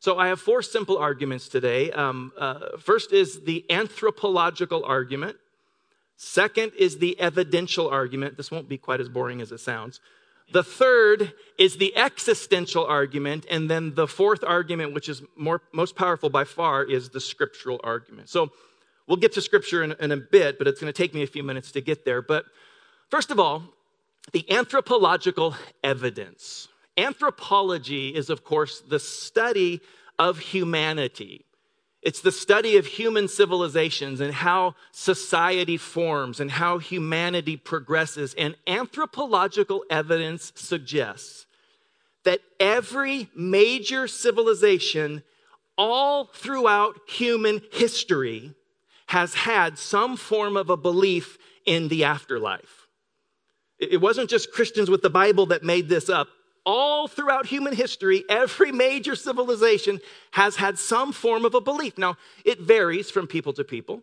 So 0.00 0.18
I 0.18 0.28
have 0.28 0.40
four 0.40 0.62
simple 0.62 0.98
arguments 0.98 1.48
today. 1.48 1.90
Um, 1.90 2.32
uh, 2.38 2.76
first 2.78 3.12
is 3.12 3.44
the 3.44 3.64
anthropological 3.70 4.84
argument. 4.84 5.36
Second 6.16 6.72
is 6.78 6.98
the 6.98 7.18
evidential 7.18 7.88
argument. 7.88 8.36
This 8.36 8.50
won't 8.50 8.68
be 8.68 8.78
quite 8.78 9.00
as 9.00 9.08
boring 9.08 9.40
as 9.40 9.52
it 9.52 9.58
sounds. 9.58 10.00
The 10.52 10.62
third 10.62 11.32
is 11.58 11.78
the 11.78 11.96
existential 11.96 12.84
argument. 12.84 13.46
And 13.50 13.70
then 13.70 13.94
the 13.94 14.06
fourth 14.06 14.44
argument, 14.44 14.94
which 14.94 15.08
is 15.08 15.22
more, 15.36 15.62
most 15.72 15.96
powerful 15.96 16.30
by 16.30 16.44
far, 16.44 16.84
is 16.84 17.08
the 17.08 17.20
scriptural 17.20 17.80
argument. 17.82 18.28
So 18.28 18.52
we'll 19.06 19.16
get 19.16 19.32
to 19.32 19.40
scripture 19.40 19.82
in, 19.82 19.92
in 19.98 20.12
a 20.12 20.16
bit, 20.16 20.58
but 20.58 20.68
it's 20.68 20.80
going 20.80 20.92
to 20.92 20.96
take 20.96 21.14
me 21.14 21.22
a 21.22 21.26
few 21.26 21.42
minutes 21.42 21.72
to 21.72 21.80
get 21.80 22.04
there. 22.04 22.22
But 22.22 22.44
first 23.10 23.30
of 23.30 23.40
all, 23.40 23.62
the 24.32 24.50
anthropological 24.50 25.54
evidence. 25.82 26.68
Anthropology 26.96 28.14
is, 28.14 28.30
of 28.30 28.44
course, 28.44 28.80
the 28.80 28.98
study 28.98 29.80
of 30.18 30.38
humanity. 30.38 31.44
It's 32.04 32.20
the 32.20 32.30
study 32.30 32.76
of 32.76 32.84
human 32.84 33.28
civilizations 33.28 34.20
and 34.20 34.34
how 34.34 34.74
society 34.92 35.78
forms 35.78 36.38
and 36.38 36.50
how 36.50 36.76
humanity 36.76 37.56
progresses. 37.56 38.34
And 38.34 38.56
anthropological 38.66 39.84
evidence 39.88 40.52
suggests 40.54 41.46
that 42.24 42.40
every 42.60 43.30
major 43.34 44.06
civilization, 44.06 45.22
all 45.78 46.26
throughout 46.26 47.00
human 47.08 47.62
history, 47.72 48.52
has 49.06 49.32
had 49.32 49.78
some 49.78 50.18
form 50.18 50.58
of 50.58 50.68
a 50.68 50.76
belief 50.76 51.38
in 51.64 51.88
the 51.88 52.04
afterlife. 52.04 52.86
It 53.78 54.00
wasn't 54.00 54.28
just 54.28 54.52
Christians 54.52 54.90
with 54.90 55.00
the 55.00 55.10
Bible 55.10 55.46
that 55.46 55.62
made 55.62 55.88
this 55.88 56.10
up. 56.10 56.28
All 56.66 57.08
throughout 57.08 57.46
human 57.46 57.74
history, 57.74 58.24
every 58.28 58.72
major 58.72 59.14
civilization 59.14 60.00
has 60.32 60.56
had 60.56 60.78
some 60.78 61.12
form 61.12 61.44
of 61.44 61.54
a 61.54 61.60
belief. 61.60 61.98
Now, 61.98 62.16
it 62.44 62.60
varies 62.60 63.10
from 63.10 63.26
people 63.26 63.52
to 63.54 63.64
people. 63.64 64.02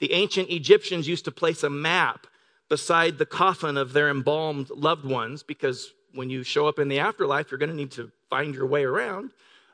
The 0.00 0.12
ancient 0.12 0.50
Egyptians 0.50 1.06
used 1.06 1.24
to 1.26 1.30
place 1.30 1.62
a 1.62 1.70
map 1.70 2.26
beside 2.68 3.18
the 3.18 3.26
coffin 3.26 3.76
of 3.76 3.92
their 3.92 4.10
embalmed 4.10 4.70
loved 4.70 5.04
ones 5.04 5.42
because 5.42 5.92
when 6.14 6.30
you 6.30 6.42
show 6.42 6.66
up 6.66 6.78
in 6.78 6.88
the 6.88 6.98
afterlife, 6.98 7.50
you're 7.50 7.58
going 7.58 7.70
to 7.70 7.76
need 7.76 7.92
to 7.92 8.10
find 8.28 8.54
your 8.54 8.66
way 8.66 8.84
around. 8.84 9.30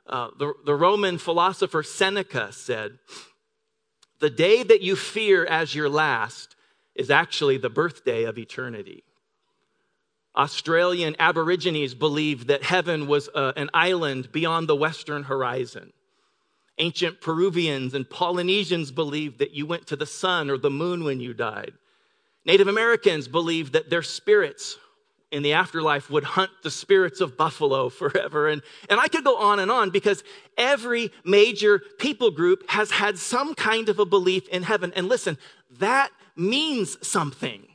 Uh, 0.06 0.28
the, 0.38 0.52
the 0.64 0.74
Roman 0.74 1.18
philosopher 1.18 1.82
Seneca 1.82 2.52
said, 2.52 2.98
The 4.18 4.30
day 4.30 4.62
that 4.62 4.82
you 4.82 4.96
fear 4.96 5.46
as 5.46 5.74
your 5.74 5.88
last 5.88 6.56
is 6.94 7.10
actually 7.10 7.58
the 7.58 7.70
birthday 7.70 8.24
of 8.24 8.38
eternity. 8.38 9.04
Australian 10.36 11.16
Aborigines 11.18 11.94
believed 11.94 12.48
that 12.48 12.62
heaven 12.62 13.06
was 13.06 13.28
uh, 13.34 13.52
an 13.56 13.68
island 13.74 14.30
beyond 14.32 14.68
the 14.68 14.76
western 14.76 15.24
horizon. 15.24 15.92
Ancient 16.78 17.20
Peruvians 17.20 17.94
and 17.94 18.08
Polynesians 18.08 18.90
believed 18.90 19.38
that 19.38 19.52
you 19.52 19.66
went 19.66 19.86
to 19.88 19.96
the 19.96 20.06
sun 20.06 20.48
or 20.48 20.56
the 20.56 20.70
moon 20.70 21.04
when 21.04 21.20
you 21.20 21.34
died. 21.34 21.72
Native 22.46 22.68
Americans 22.68 23.28
believed 23.28 23.74
that 23.74 23.90
their 23.90 24.02
spirits 24.02 24.78
in 25.30 25.42
the 25.42 25.52
afterlife 25.52 26.10
would 26.10 26.24
hunt 26.24 26.50
the 26.62 26.70
spirits 26.70 27.20
of 27.20 27.36
buffalo 27.36 27.88
forever. 27.90 28.48
And, 28.48 28.62
and 28.88 28.98
I 28.98 29.08
could 29.08 29.24
go 29.24 29.36
on 29.36 29.58
and 29.58 29.70
on 29.70 29.90
because 29.90 30.24
every 30.56 31.12
major 31.24 31.80
people 31.98 32.30
group 32.30 32.68
has 32.70 32.90
had 32.90 33.18
some 33.18 33.54
kind 33.54 33.88
of 33.88 33.98
a 33.98 34.06
belief 34.06 34.48
in 34.48 34.62
heaven. 34.62 34.92
And 34.96 35.08
listen, 35.08 35.38
that 35.78 36.10
means 36.36 36.96
something. 37.06 37.66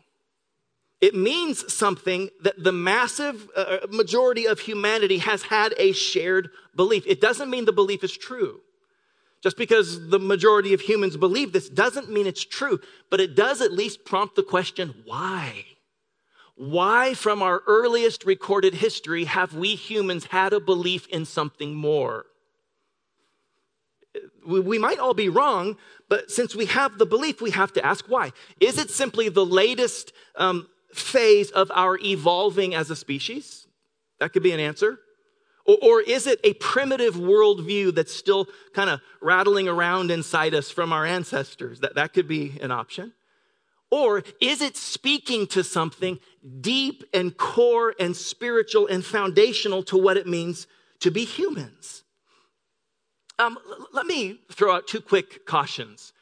It 1.05 1.13
means 1.13 1.71
something 1.71 2.31
that 2.41 2.63
the 2.63 2.71
massive 2.71 3.47
uh, 3.55 3.59
uh 3.59 3.87
majority 3.91 4.47
of 4.47 4.57
humanity 4.59 5.19
has 5.19 5.43
had 5.43 5.75
a 5.77 5.91
shared 5.91 6.49
belief. 6.75 7.03
It 7.05 7.21
doesn't 7.21 7.51
mean 7.51 7.65
the 7.65 7.79
belief 7.81 8.03
is 8.03 8.17
true. 8.17 8.61
Just 9.43 9.55
because 9.55 10.09
the 10.09 10.17
majority 10.17 10.73
of 10.73 10.81
humans 10.81 11.15
believe 11.15 11.51
this 11.51 11.69
doesn't 11.69 12.09
mean 12.09 12.25
it's 12.25 12.43
true, 12.43 12.79
but 13.11 13.19
it 13.21 13.35
does 13.35 13.61
at 13.61 13.71
least 13.71 14.03
prompt 14.03 14.35
the 14.35 14.41
question 14.41 14.95
why? 15.05 15.65
Why, 16.55 17.13
from 17.13 17.43
our 17.43 17.61
earliest 17.67 18.25
recorded 18.25 18.73
history, 18.73 19.25
have 19.25 19.53
we 19.53 19.75
humans 19.75 20.25
had 20.25 20.53
a 20.53 20.59
belief 20.59 21.05
in 21.09 21.25
something 21.25 21.75
more? 21.75 22.25
We 24.43 24.79
might 24.79 24.97
all 24.97 25.13
be 25.13 25.29
wrong, 25.29 25.77
but 26.09 26.31
since 26.31 26.55
we 26.55 26.65
have 26.65 26.97
the 26.97 27.05
belief, 27.05 27.41
we 27.41 27.51
have 27.51 27.73
to 27.73 27.85
ask 27.85 28.05
why. 28.07 28.31
Is 28.59 28.79
it 28.79 28.89
simply 28.89 29.29
the 29.29 29.45
latest 29.45 30.11
um, 30.35 30.67
phase 30.95 31.51
of 31.51 31.71
our 31.73 31.97
evolving 32.03 32.73
as 32.73 32.89
a 32.89 32.95
species? 32.95 33.67
That 34.19 34.33
could 34.33 34.43
be 34.43 34.51
an 34.51 34.59
answer. 34.59 34.99
Or, 35.65 35.77
or 35.81 36.01
is 36.01 36.27
it 36.27 36.39
a 36.43 36.53
primitive 36.53 37.15
worldview 37.15 37.95
that's 37.95 38.13
still 38.13 38.47
kind 38.73 38.89
of 38.89 39.01
rattling 39.21 39.67
around 39.67 40.11
inside 40.11 40.53
us 40.53 40.71
from 40.71 40.93
our 40.93 41.05
ancestors? 41.05 41.81
That, 41.81 41.95
that 41.95 42.13
could 42.13 42.27
be 42.27 42.57
an 42.61 42.71
option. 42.71 43.13
Or 43.91 44.23
is 44.41 44.61
it 44.61 44.75
speaking 44.75 45.47
to 45.47 45.63
something 45.63 46.19
deep 46.61 47.03
and 47.13 47.35
core 47.35 47.93
and 47.99 48.15
spiritual 48.15 48.87
and 48.87 49.05
foundational 49.05 49.83
to 49.83 49.97
what 49.97 50.17
it 50.17 50.27
means 50.27 50.67
to 50.99 51.11
be 51.11 51.23
humans? 51.23 52.03
Um, 53.37 53.57
let 53.91 54.05
me 54.05 54.39
throw 54.51 54.73
out 54.73 54.87
two 54.87 55.01
quick 55.01 55.45
cautions. 55.45 56.13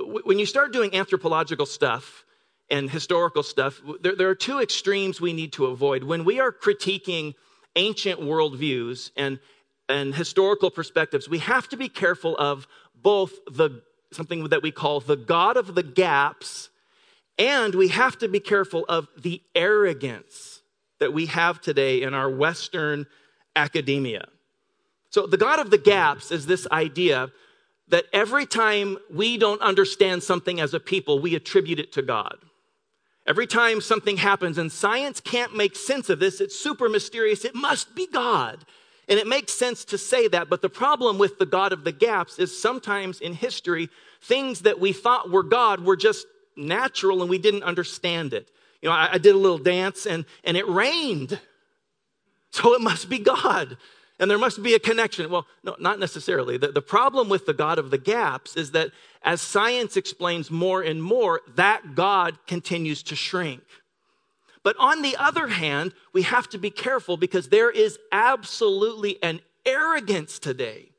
When 0.00 0.38
you 0.38 0.46
start 0.46 0.72
doing 0.72 0.94
anthropological 0.94 1.66
stuff 1.66 2.24
and 2.72 2.90
historical 2.90 3.42
stuff, 3.42 3.80
there, 4.00 4.16
there 4.16 4.28
are 4.30 4.34
two 4.34 4.58
extremes 4.58 5.20
we 5.20 5.34
need 5.34 5.52
to 5.52 5.66
avoid. 5.66 6.02
When 6.02 6.24
we 6.24 6.40
are 6.40 6.50
critiquing 6.50 7.34
ancient 7.76 8.18
worldviews 8.18 9.10
and, 9.14 9.38
and 9.90 10.14
historical 10.14 10.70
perspectives, 10.70 11.28
we 11.28 11.38
have 11.38 11.68
to 11.68 11.76
be 11.76 11.90
careful 11.90 12.34
of 12.38 12.66
both 12.94 13.32
the 13.46 13.82
something 14.10 14.48
that 14.48 14.62
we 14.62 14.70
call 14.70 15.00
the 15.00 15.16
God 15.16 15.56
of 15.56 15.74
the 15.74 15.82
gaps, 15.82 16.70
and 17.38 17.74
we 17.74 17.88
have 17.88 18.18
to 18.18 18.28
be 18.28 18.40
careful 18.40 18.84
of 18.88 19.08
the 19.16 19.42
arrogance 19.54 20.62
that 20.98 21.12
we 21.12 21.26
have 21.26 21.60
today 21.60 22.02
in 22.02 22.14
our 22.14 22.30
Western 22.30 23.06
academia. 23.56 24.26
So, 25.10 25.26
the 25.26 25.36
God 25.36 25.58
of 25.58 25.70
the 25.70 25.78
gaps 25.78 26.30
is 26.30 26.46
this 26.46 26.66
idea 26.70 27.30
that 27.88 28.04
every 28.12 28.46
time 28.46 28.96
we 29.10 29.36
don't 29.36 29.60
understand 29.60 30.22
something 30.22 30.60
as 30.60 30.72
a 30.72 30.80
people, 30.80 31.18
we 31.18 31.34
attribute 31.34 31.78
it 31.78 31.92
to 31.92 32.02
God. 32.02 32.38
Every 33.26 33.46
time 33.46 33.80
something 33.80 34.16
happens 34.16 34.58
and 34.58 34.70
science 34.70 35.20
can't 35.20 35.56
make 35.56 35.76
sense 35.76 36.10
of 36.10 36.18
this, 36.18 36.40
it's 36.40 36.58
super 36.58 36.88
mysterious, 36.88 37.44
it 37.44 37.54
must 37.54 37.94
be 37.94 38.06
God. 38.06 38.64
And 39.08 39.18
it 39.18 39.26
makes 39.26 39.52
sense 39.52 39.84
to 39.86 39.98
say 39.98 40.28
that, 40.28 40.48
but 40.48 40.62
the 40.62 40.68
problem 40.68 41.18
with 41.18 41.38
the 41.38 41.46
God 41.46 41.72
of 41.72 41.84
the 41.84 41.92
gaps 41.92 42.38
is 42.38 42.60
sometimes 42.60 43.20
in 43.20 43.34
history, 43.34 43.90
things 44.22 44.60
that 44.60 44.80
we 44.80 44.92
thought 44.92 45.30
were 45.30 45.42
God 45.42 45.84
were 45.84 45.96
just 45.96 46.26
natural 46.56 47.20
and 47.20 47.30
we 47.30 47.38
didn't 47.38 47.62
understand 47.62 48.32
it. 48.32 48.50
You 48.80 48.88
know, 48.88 48.94
I, 48.94 49.14
I 49.14 49.18
did 49.18 49.34
a 49.34 49.38
little 49.38 49.58
dance 49.58 50.06
and, 50.06 50.24
and 50.44 50.56
it 50.56 50.68
rained. 50.68 51.38
So 52.50 52.74
it 52.74 52.80
must 52.80 53.08
be 53.08 53.18
God 53.18 53.76
and 54.18 54.30
there 54.30 54.38
must 54.38 54.62
be 54.62 54.74
a 54.74 54.78
connection. 54.78 55.30
Well, 55.30 55.46
no, 55.64 55.76
not 55.78 55.98
necessarily. 55.98 56.56
The, 56.56 56.68
the 56.68 56.82
problem 56.82 57.28
with 57.28 57.46
the 57.46 57.54
God 57.54 57.78
of 57.78 57.90
the 57.90 57.98
gaps 57.98 58.56
is 58.56 58.72
that 58.72 58.90
as 59.22 59.40
science 59.40 59.96
explains 59.96 60.50
more 60.50 60.82
and 60.82 61.02
more, 61.02 61.40
that 61.56 61.94
God 61.94 62.38
continues 62.46 63.02
to 63.04 63.16
shrink. 63.16 63.62
But 64.62 64.76
on 64.78 65.02
the 65.02 65.16
other 65.16 65.48
hand, 65.48 65.92
we 66.12 66.22
have 66.22 66.48
to 66.50 66.58
be 66.58 66.70
careful 66.70 67.16
because 67.16 67.48
there 67.48 67.70
is 67.70 67.98
absolutely 68.12 69.20
an 69.22 69.40
arrogance 69.66 70.38
today 70.38 70.90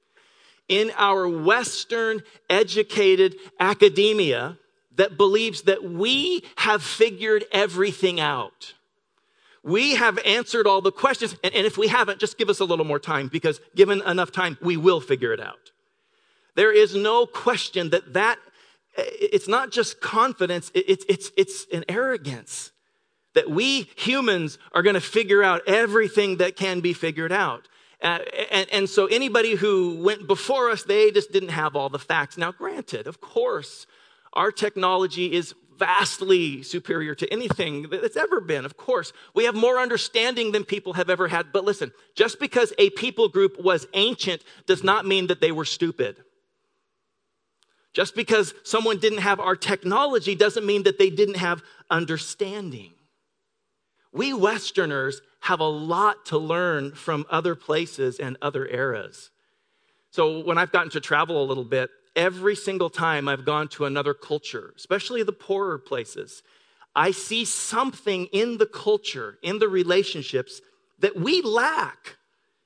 in 0.68 0.92
our 0.98 1.28
Western 1.28 2.24
educated 2.50 3.36
academia 3.60 4.58
that 4.96 5.18
believes 5.18 5.64
that 5.64 5.84
we 5.84 6.44
have 6.58 6.84
figured 6.84 7.46
everything 7.52 8.20
out. 8.20 8.74
We 9.64 9.96
have 9.96 10.20
answered 10.26 10.68
all 10.68 10.82
the 10.82 10.92
questions. 10.92 11.36
And, 11.44 11.54
and 11.54 11.66
if 11.66 11.78
we 11.78 11.88
haven't, 11.88 12.20
just 12.20 12.38
give 12.38 12.50
us 12.50 12.60
a 12.60 12.66
little 12.66 12.86
more 12.86 13.00
time 13.00 13.30
because 13.30 13.62
given 13.76 14.02
enough 14.02 14.32
time, 14.32 14.58
we 14.62 14.78
will 14.78 15.00
figure 15.00 15.34
it 15.34 15.40
out. 15.40 15.72
There 16.56 16.74
is 16.74 16.96
no 16.96 17.26
question 17.26 17.90
that 17.92 18.14
that, 18.14 18.38
it's 18.96 19.48
not 19.48 19.72
just 19.72 20.02
confidence, 20.02 20.72
it's, 20.76 21.06
it's, 21.10 21.32
it's 21.36 21.66
an 21.74 21.84
arrogance 21.90 22.72
that 23.34 23.50
we 23.50 23.90
humans 23.96 24.60
are 24.74 24.84
going 24.84 24.94
to 24.94 25.02
figure 25.02 25.42
out 25.42 25.62
everything 25.66 26.38
that 26.38 26.56
can 26.56 26.80
be 26.80 26.94
figured 26.94 27.32
out. 27.32 27.68
Uh, 28.02 28.20
and, 28.52 28.68
and 28.72 28.90
so 28.90 29.08
anybody 29.08 29.56
who 29.56 29.98
went 30.04 30.28
before 30.28 30.70
us, 30.70 30.84
they 30.84 31.10
just 31.10 31.32
didn't 31.32 31.50
have 31.50 31.76
all 31.76 31.90
the 31.90 31.98
facts. 31.98 32.38
Now, 32.38 32.52
granted, 32.52 33.08
of 33.08 33.22
course, 33.22 33.88
our 34.34 34.52
technology 34.52 35.34
is 35.34 35.56
vastly 35.84 36.64
superior 36.64 37.14
to 37.14 37.32
anything 37.34 37.90
that's 37.90 38.16
ever 38.16 38.40
been, 38.40 38.64
of 38.64 38.78
course. 38.78 39.12
We 39.34 39.44
have 39.44 39.54
more 39.54 39.80
understanding 39.80 40.54
than 40.54 40.64
people 40.64 40.94
have 40.94 41.10
ever 41.10 41.28
had. 41.28 41.52
But 41.52 41.66
listen, 41.66 41.92
just 42.16 42.40
because 42.40 42.72
a 42.78 42.90
people 42.92 43.28
group 43.28 43.62
was 43.62 43.86
ancient 43.94 44.44
does 44.66 44.82
not 44.82 45.06
mean 45.06 45.28
that 45.28 45.42
they 45.42 45.52
were 45.52 45.66
stupid. 45.66 46.24
Just 47.92 48.16
because 48.16 48.54
someone 48.64 48.98
didn't 48.98 49.20
have 49.20 49.42
our 49.42 49.58
technology 49.58 50.36
doesn't 50.36 50.66
mean 50.66 50.84
that 50.84 50.98
they 50.98 51.10
didn't 51.10 51.36
have 51.36 51.62
understanding. 51.90 52.94
We 54.14 54.34
Westerners 54.34 55.22
have 55.42 55.60
a 55.60 55.68
lot 55.68 56.28
to 56.28 56.38
learn 56.38 56.94
from 56.94 57.26
other 57.30 57.56
places 57.56 58.20
and 58.20 58.38
other 58.42 58.66
eras. 58.68 59.32
So 60.12 60.40
when 60.40 60.58
I've 60.58 60.72
gotten 60.72 60.92
to 60.92 61.02
travel 61.02 61.44
a 61.44 61.46
little 61.46 61.66
bit, 61.66 61.90
every 62.16 62.56
single 62.56 62.90
time 62.90 63.28
I've 63.28 63.46
gone 63.46 63.68
to 63.70 63.86
another 63.86 64.14
culture, 64.14 64.74
especially 64.76 65.24
the 65.24 65.32
poorer 65.32 65.78
places, 65.78 66.44
I 66.96 67.12
see 67.12 67.46
something 67.46 68.28
in 68.28 68.58
the 68.58 68.66
culture, 68.66 69.38
in 69.42 69.60
the 69.60 69.68
relationships 69.68 70.62
that 71.00 71.16
we 71.16 71.42
lack 71.42 72.18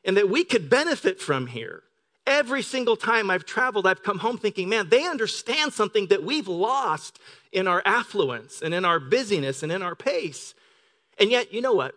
and 0.04 0.18
that 0.18 0.30
we 0.30 0.44
could 0.44 0.70
benefit 0.70 1.22
from 1.22 1.48
here. 1.48 1.84
Every 2.26 2.62
single 2.62 2.98
time 2.98 3.32
I've 3.32 3.46
traveled, 3.46 3.88
I've 3.88 4.04
come 4.04 4.20
home 4.20 4.38
thinking, 4.38 4.68
man, 4.68 4.90
they 4.90 5.06
understand 5.06 5.72
something 5.72 6.08
that 6.08 6.24
we've 6.24 6.50
lost 6.50 7.20
in 7.54 7.68
our 7.68 7.82
affluence 7.86 8.62
and 8.62 8.74
in 8.74 8.84
our 8.84 9.00
busyness 9.00 9.64
and 9.64 9.72
in 9.72 9.82
our 9.82 9.96
pace. 9.96 10.54
And 11.20 11.32
yet, 11.32 11.54
you 11.54 11.62
know 11.62 11.74
what? 11.74 11.96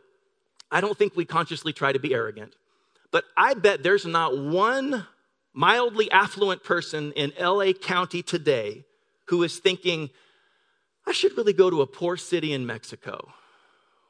I 0.70 0.80
don't 0.80 0.96
think 0.96 1.16
we 1.16 1.24
consciously 1.24 1.72
try 1.72 1.92
to 1.92 1.98
be 1.98 2.14
arrogant, 2.14 2.54
but 3.10 3.24
I 3.36 3.54
bet 3.54 3.82
there's 3.82 4.06
not 4.06 4.38
one 4.38 5.04
mildly 5.60 6.10
affluent 6.10 6.64
person 6.64 7.12
in 7.12 7.34
LA 7.38 7.74
County 7.74 8.22
today 8.22 8.82
who 9.26 9.42
is 9.42 9.58
thinking, 9.58 10.08
I 11.06 11.12
should 11.12 11.36
really 11.36 11.52
go 11.52 11.68
to 11.68 11.82
a 11.82 11.86
poor 11.86 12.16
city 12.16 12.54
in 12.54 12.64
Mexico 12.64 13.28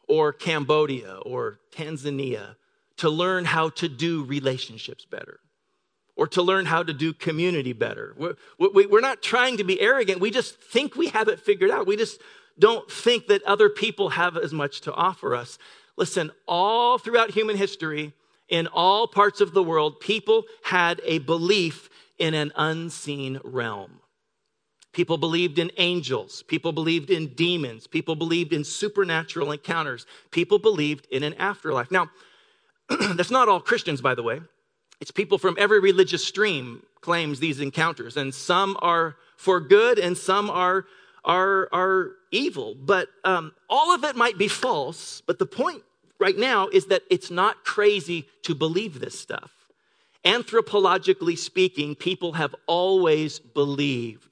or 0.08 0.32
Cambodia 0.32 1.16
or 1.26 1.58
Tanzania 1.74 2.54
to 2.98 3.10
learn 3.10 3.44
how 3.46 3.70
to 3.70 3.88
do 3.88 4.22
relationships 4.22 5.04
better 5.04 5.40
or 6.14 6.28
to 6.28 6.40
learn 6.40 6.66
how 6.66 6.84
to 6.84 6.92
do 6.92 7.12
community 7.12 7.72
better. 7.72 8.14
We're, 8.16 8.36
we're, 8.58 9.00
not 9.00 9.20
trying 9.20 9.56
to 9.56 9.64
be 9.64 9.80
arrogant. 9.80 10.20
We 10.20 10.30
just 10.30 10.54
think 10.54 10.94
we 10.94 11.08
have 11.08 11.26
it 11.26 11.40
figured 11.40 11.72
out. 11.72 11.84
We 11.84 11.96
just 11.96 12.20
don't 12.60 12.88
think 12.88 13.26
that 13.26 13.42
other 13.42 13.68
people 13.68 14.10
have 14.10 14.36
as 14.36 14.52
much 14.52 14.82
to 14.82 14.94
offer 14.94 15.34
us. 15.34 15.58
Listen, 15.96 16.30
all 16.46 16.96
throughout 16.98 17.32
human 17.32 17.56
history, 17.56 18.12
in 18.50 18.66
all 18.66 19.06
parts 19.08 19.40
of 19.40 19.54
the 19.54 19.62
world, 19.62 20.00
people 20.00 20.44
had 20.64 21.00
a 21.04 21.18
belief 21.20 21.88
in 22.18 22.34
an 22.34 22.52
unseen 22.56 23.40
realm. 23.42 24.00
People 24.92 25.16
believed 25.16 25.58
in 25.58 25.70
angels. 25.76 26.42
People 26.42 26.72
believed 26.72 27.10
in 27.10 27.28
demons. 27.28 27.86
People 27.86 28.16
believed 28.16 28.52
in 28.52 28.64
supernatural 28.64 29.52
encounters. 29.52 30.04
People 30.32 30.58
believed 30.58 31.06
in 31.12 31.22
an 31.22 31.34
afterlife. 31.34 31.92
Now, 31.92 32.10
that's 33.14 33.30
not 33.30 33.48
all 33.48 33.60
Christians, 33.60 34.00
by 34.00 34.16
the 34.16 34.24
way. 34.24 34.40
It's 35.00 35.12
people 35.12 35.38
from 35.38 35.56
every 35.58 35.78
religious 35.80 36.24
stream 36.24 36.82
claims 37.00 37.38
these 37.38 37.60
encounters, 37.60 38.16
and 38.16 38.34
some 38.34 38.76
are 38.82 39.16
for 39.36 39.60
good 39.60 39.98
and 39.98 40.18
some 40.18 40.50
are 40.50 40.84
are 41.24 41.68
are 41.72 42.10
evil. 42.30 42.74
But 42.74 43.08
um, 43.24 43.52
all 43.68 43.94
of 43.94 44.04
it 44.04 44.16
might 44.16 44.36
be 44.36 44.48
false. 44.48 45.22
But 45.24 45.38
the 45.38 45.46
point 45.46 45.82
right 46.20 46.38
now 46.38 46.68
is 46.68 46.86
that 46.86 47.02
it's 47.10 47.30
not 47.30 47.64
crazy 47.64 48.28
to 48.42 48.54
believe 48.54 49.00
this 49.00 49.18
stuff. 49.18 49.50
Anthropologically 50.24 51.36
speaking, 51.36 51.94
people 51.94 52.34
have 52.34 52.54
always 52.66 53.38
believed 53.38 54.30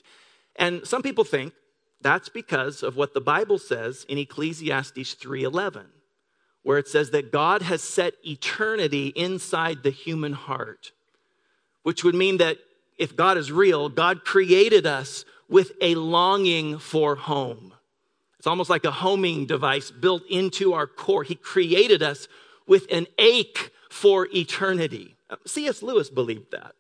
and 0.59 0.85
some 0.87 1.03
people 1.03 1.25
think 1.25 1.55
that's 2.01 2.29
because 2.29 2.83
of 2.83 2.97
what 2.97 3.15
the 3.15 3.21
Bible 3.21 3.59
says 3.59 4.05
in 4.09 4.19
Ecclesiastes 4.19 5.15
3:11, 5.15 5.87
where 6.63 6.79
it 6.79 6.89
says 6.89 7.11
that 7.11 7.33
God 7.33 7.63
has 7.63 7.83
set 7.83 8.15
eternity 8.27 9.09
inside 9.15 9.83
the 9.83 9.91
human 9.91 10.33
heart, 10.33 10.93
which 11.83 12.05
would 12.05 12.15
mean 12.15 12.37
that 12.39 12.59
if 12.99 13.15
God 13.15 13.39
is 13.39 13.53
real, 13.53 13.89
God 13.89 14.25
created 14.25 14.85
us 14.85 15.25
with 15.49 15.73
a 15.81 15.95
longing 15.95 16.79
for 16.79 17.15
home. 17.15 17.73
It's 18.39 18.47
almost 18.47 18.71
like 18.71 18.85
a 18.85 18.91
homing 18.91 19.47
device 19.47 19.91
built 19.91 20.23
into 20.31 20.73
our 20.73 20.87
core. 20.87 21.25
He 21.25 21.35
created 21.35 22.03
us 22.03 22.29
with 22.67 22.87
an 22.91 23.07
ache 23.19 23.73
for 23.91 24.29
eternity. 24.35 25.17
Uh, 25.29 25.37
C.S. 25.47 25.83
Lewis 25.83 26.09
believed 26.09 26.53
that. 26.53 26.75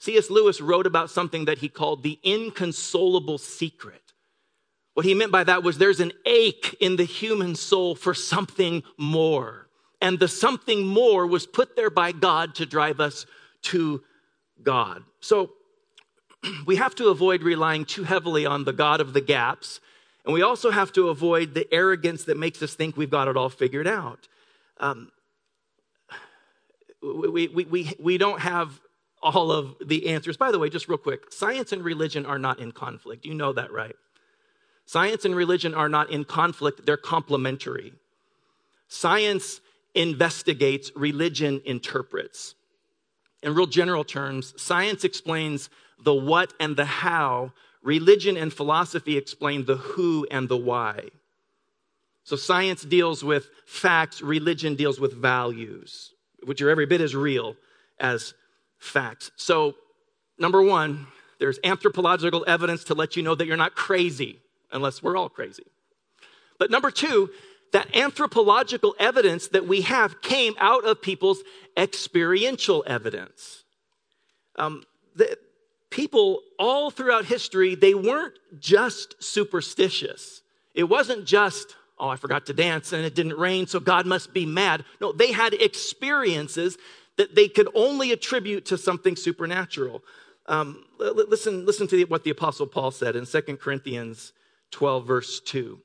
C.S. 0.00 0.30
Lewis 0.30 0.60
wrote 0.60 0.86
about 0.86 1.10
something 1.10 1.44
that 1.44 1.58
he 1.58 1.68
called 1.68 2.02
the 2.02 2.18
inconsolable 2.22 3.38
secret. 3.38 4.08
What 4.94 5.04
he 5.04 5.14
meant 5.14 5.32
by 5.32 5.44
that 5.44 5.62
was 5.62 5.78
there's 5.78 6.00
an 6.00 6.12
ache 6.24 6.76
in 6.80 6.96
the 6.96 7.04
human 7.04 7.54
soul 7.54 7.94
for 7.94 8.14
something 8.14 8.82
more. 8.96 9.68
And 10.00 10.18
the 10.18 10.28
something 10.28 10.86
more 10.86 11.26
was 11.26 11.46
put 11.46 11.76
there 11.76 11.90
by 11.90 12.12
God 12.12 12.54
to 12.56 12.66
drive 12.66 13.00
us 13.00 13.26
to 13.62 14.02
God. 14.62 15.04
So 15.20 15.52
we 16.66 16.76
have 16.76 16.94
to 16.96 17.08
avoid 17.08 17.42
relying 17.42 17.84
too 17.84 18.04
heavily 18.04 18.46
on 18.46 18.64
the 18.64 18.72
God 18.72 19.00
of 19.00 19.12
the 19.12 19.20
gaps. 19.20 19.80
And 20.28 20.34
we 20.34 20.42
also 20.42 20.70
have 20.70 20.92
to 20.92 21.08
avoid 21.08 21.54
the 21.54 21.66
arrogance 21.72 22.24
that 22.24 22.36
makes 22.36 22.62
us 22.62 22.74
think 22.74 22.98
we've 22.98 23.08
got 23.08 23.28
it 23.28 23.36
all 23.38 23.48
figured 23.48 23.86
out. 23.86 24.28
Um, 24.76 25.10
we, 27.02 27.48
we, 27.48 27.64
we, 27.64 27.94
we 27.98 28.18
don't 28.18 28.42
have 28.42 28.78
all 29.22 29.50
of 29.50 29.76
the 29.82 30.10
answers. 30.10 30.36
By 30.36 30.52
the 30.52 30.58
way, 30.58 30.68
just 30.68 30.86
real 30.86 30.98
quick 30.98 31.32
science 31.32 31.72
and 31.72 31.82
religion 31.82 32.26
are 32.26 32.38
not 32.38 32.58
in 32.58 32.72
conflict. 32.72 33.24
You 33.24 33.32
know 33.32 33.54
that, 33.54 33.72
right? 33.72 33.96
Science 34.84 35.24
and 35.24 35.34
religion 35.34 35.74
are 35.74 35.88
not 35.88 36.10
in 36.10 36.26
conflict, 36.26 36.84
they're 36.84 36.98
complementary. 36.98 37.94
Science 38.86 39.62
investigates, 39.94 40.90
religion 40.94 41.62
interprets. 41.64 42.54
In 43.42 43.54
real 43.54 43.66
general 43.66 44.04
terms, 44.04 44.52
science 44.60 45.04
explains 45.04 45.70
the 46.04 46.12
what 46.12 46.52
and 46.60 46.76
the 46.76 46.84
how, 46.84 47.52
religion 47.88 48.36
and 48.36 48.52
philosophy 48.52 49.16
explain 49.16 49.64
the 49.64 49.76
who 49.76 50.26
and 50.30 50.46
the 50.48 50.56
why. 50.56 51.08
So 52.22 52.36
science 52.36 52.82
deals 52.82 53.24
with 53.24 53.48
facts, 53.64 54.20
religion 54.20 54.74
deals 54.74 55.00
with 55.00 55.14
values, 55.14 56.12
which 56.44 56.60
are 56.60 56.68
every 56.68 56.84
bit 56.84 57.00
as 57.00 57.16
real 57.16 57.56
as 57.98 58.34
facts. 58.78 59.30
So, 59.36 59.74
number 60.38 60.62
one, 60.62 61.06
there's 61.40 61.58
anthropological 61.64 62.44
evidence 62.46 62.84
to 62.84 62.94
let 62.94 63.16
you 63.16 63.22
know 63.22 63.34
that 63.34 63.46
you're 63.46 63.56
not 63.56 63.74
crazy, 63.74 64.38
unless 64.70 65.02
we're 65.02 65.16
all 65.16 65.30
crazy. 65.30 65.64
But 66.58 66.70
number 66.70 66.90
two, 66.90 67.30
that 67.72 67.96
anthropological 67.96 68.94
evidence 68.98 69.48
that 69.48 69.66
we 69.66 69.80
have 69.82 70.20
came 70.20 70.54
out 70.58 70.84
of 70.84 71.00
people's 71.00 71.38
experiential 71.74 72.84
evidence. 72.86 73.64
Um, 74.56 74.82
the, 75.16 75.38
people 75.90 76.40
all 76.58 76.90
throughout 76.90 77.24
history, 77.24 77.74
they 77.74 77.94
weren't 77.94 78.34
just 78.58 79.22
superstitious. 79.22 80.42
It 80.74 80.84
wasn't 80.84 81.24
just, 81.24 81.76
oh, 81.98 82.08
I 82.08 82.16
forgot 82.16 82.46
to 82.46 82.52
dance 82.52 82.92
and 82.92 83.04
it 83.04 83.14
didn't 83.14 83.38
rain, 83.38 83.66
so 83.66 83.80
God 83.80 84.06
must 84.06 84.32
be 84.32 84.46
mad. 84.46 84.84
No, 85.00 85.12
they 85.12 85.32
had 85.32 85.54
experiences 85.54 86.76
that 87.16 87.34
they 87.34 87.48
could 87.48 87.68
only 87.74 88.12
attribute 88.12 88.66
to 88.66 88.78
something 88.78 89.16
supernatural. 89.16 90.02
Um, 90.46 90.84
listen, 90.98 91.66
listen 91.66 91.86
to 91.88 92.04
what 92.04 92.24
the 92.24 92.30
Apostle 92.30 92.66
Paul 92.66 92.90
said 92.90 93.16
in 93.16 93.26
2 93.26 93.40
Corinthians 93.56 94.32
12, 94.70 95.06
verse 95.06 95.40
2. 95.40 95.80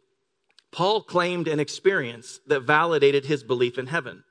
Paul 0.71 1.03
claimed 1.03 1.47
an 1.47 1.59
experience 1.59 2.39
that 2.47 2.61
validated 2.61 3.25
his 3.25 3.43
belief 3.43 3.77
in 3.77 3.87
heaven. 3.87 4.23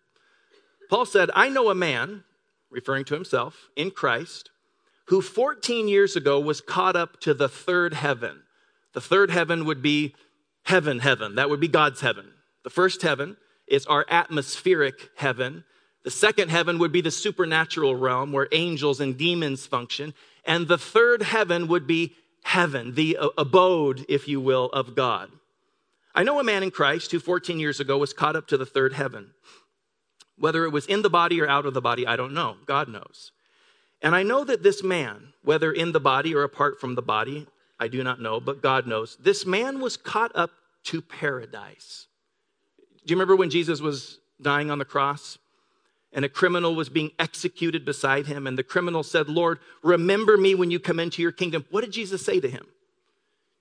Paul 0.91 1.07
said, 1.07 1.31
I 1.35 1.49
know 1.49 1.71
a 1.71 1.75
man, 1.75 2.25
referring 2.71 3.05
to 3.07 3.15
himself, 3.15 3.69
in 3.77 3.91
Christ, 3.91 4.51
who 5.07 5.21
14 5.21 5.89
years 5.89 6.17
ago 6.17 6.41
was 6.41 6.61
caught 6.61 6.97
up 6.97 7.21
to 7.21 7.35
the 7.35 7.49
third 7.49 7.95
heaven. 7.95 8.43
The 8.93 9.01
third 9.01 9.31
heaven 9.31 9.65
would 9.65 9.83
be 9.83 10.15
heaven, 10.65 11.01
heaven. 11.01 11.35
That 11.37 11.51
would 11.51 11.61
be 11.61 11.69
God's 11.69 12.01
heaven. 12.01 12.27
The 12.63 12.71
first 12.71 13.03
heaven 13.03 13.37
is 13.67 13.87
our 13.87 14.07
atmospheric 14.09 15.11
heaven. 15.17 15.65
The 16.05 16.11
second 16.11 16.51
heaven 16.51 16.79
would 16.79 16.93
be 16.93 17.01
the 17.01 17.11
supernatural 17.11 17.97
realm 17.97 18.33
where 18.33 18.49
angels 18.53 19.01
and 19.01 19.17
demons 19.17 19.67
function. 19.67 20.15
And 20.45 20.69
the 20.69 20.79
third 20.79 21.23
heaven 21.23 21.69
would 21.69 21.87
be 21.87 22.15
heaven, 22.43 22.95
the 22.95 23.17
uh, 23.17 23.29
abode, 23.39 24.05
if 24.09 24.27
you 24.29 24.41
will, 24.41 24.67
of 24.67 24.95
God. 24.97 25.31
I 26.15 26.25
know 26.25 26.39
a 26.39 26.45
man 26.45 26.63
in 26.63 26.71
Christ 26.71 27.11
who 27.13 27.21
14 27.21 27.59
years 27.59 27.81
ago 27.81 27.97
was 27.99 28.13
caught 28.13 28.37
up 28.37 28.49
to 28.49 28.59
the 28.59 28.67
third 28.67 28.93
heaven. 28.93 29.31
Whether 30.37 30.65
it 30.65 30.71
was 30.71 30.87
in 30.87 31.03
the 31.03 31.11
body 31.11 31.41
or 31.41 31.49
out 31.49 31.67
of 31.67 31.75
the 31.75 31.81
body, 31.81 32.07
I 32.07 32.17
don't 32.17 32.35
know. 32.35 32.57
God 32.67 32.89
knows. 32.89 33.33
And 34.03 34.15
I 34.15 34.23
know 34.23 34.45
that 34.45 34.63
this 34.63 34.83
man, 34.83 35.33
whether 35.43 35.73
in 35.73 35.93
the 35.93 36.01
body 36.01 36.35
or 36.35 36.43
apart 36.43 36.81
from 36.81 36.95
the 36.95 37.03
body, 37.03 37.47
I 37.79 37.89
do 37.89 38.03
not 38.03 38.21
know, 38.21 38.41
but 38.41 38.63
God 38.63 38.87
knows, 38.87 39.17
this 39.21 39.47
man 39.47 39.81
was 39.81 39.97
caught 39.97 40.33
up 40.35 40.51
to 40.85 41.01
paradise. 41.01 42.07
Do 43.05 43.13
you 43.13 43.17
remember 43.17 43.37
when 43.37 43.51
Jesus 43.51 43.81
was 43.81 44.19
dying 44.41 44.71
on 44.71 44.79
the 44.79 44.85
cross? 44.85 45.39
and 46.13 46.25
a 46.25 46.29
criminal 46.29 46.75
was 46.75 46.89
being 46.89 47.11
executed 47.19 47.85
beside 47.85 48.27
him. 48.27 48.47
And 48.47 48.59
the 48.59 48.63
criminal 48.63 49.03
said, 49.03 49.29
Lord, 49.29 49.59
remember 49.83 50.37
me 50.37 50.55
when 50.55 50.71
you 50.71 50.79
come 50.79 51.01
into 51.01 51.23
your 51.23 51.33
kingdom. 51.33 51.65
What 51.71 51.83
did 51.83 51.93
Jesus 51.93 52.25
say 52.25 52.41
to 52.41 52.51
him? 52.51 52.67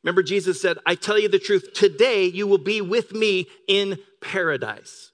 Remember, 0.03 0.23
Jesus 0.23 0.61
said, 0.61 0.77
I 0.85 0.95
tell 0.95 1.19
you 1.19 1.29
the 1.29 1.39
truth, 1.39 1.73
today 1.73 2.25
you 2.25 2.47
will 2.47 2.57
be 2.57 2.81
with 2.81 3.13
me 3.13 3.47
in 3.67 3.99
paradise. 4.19 5.11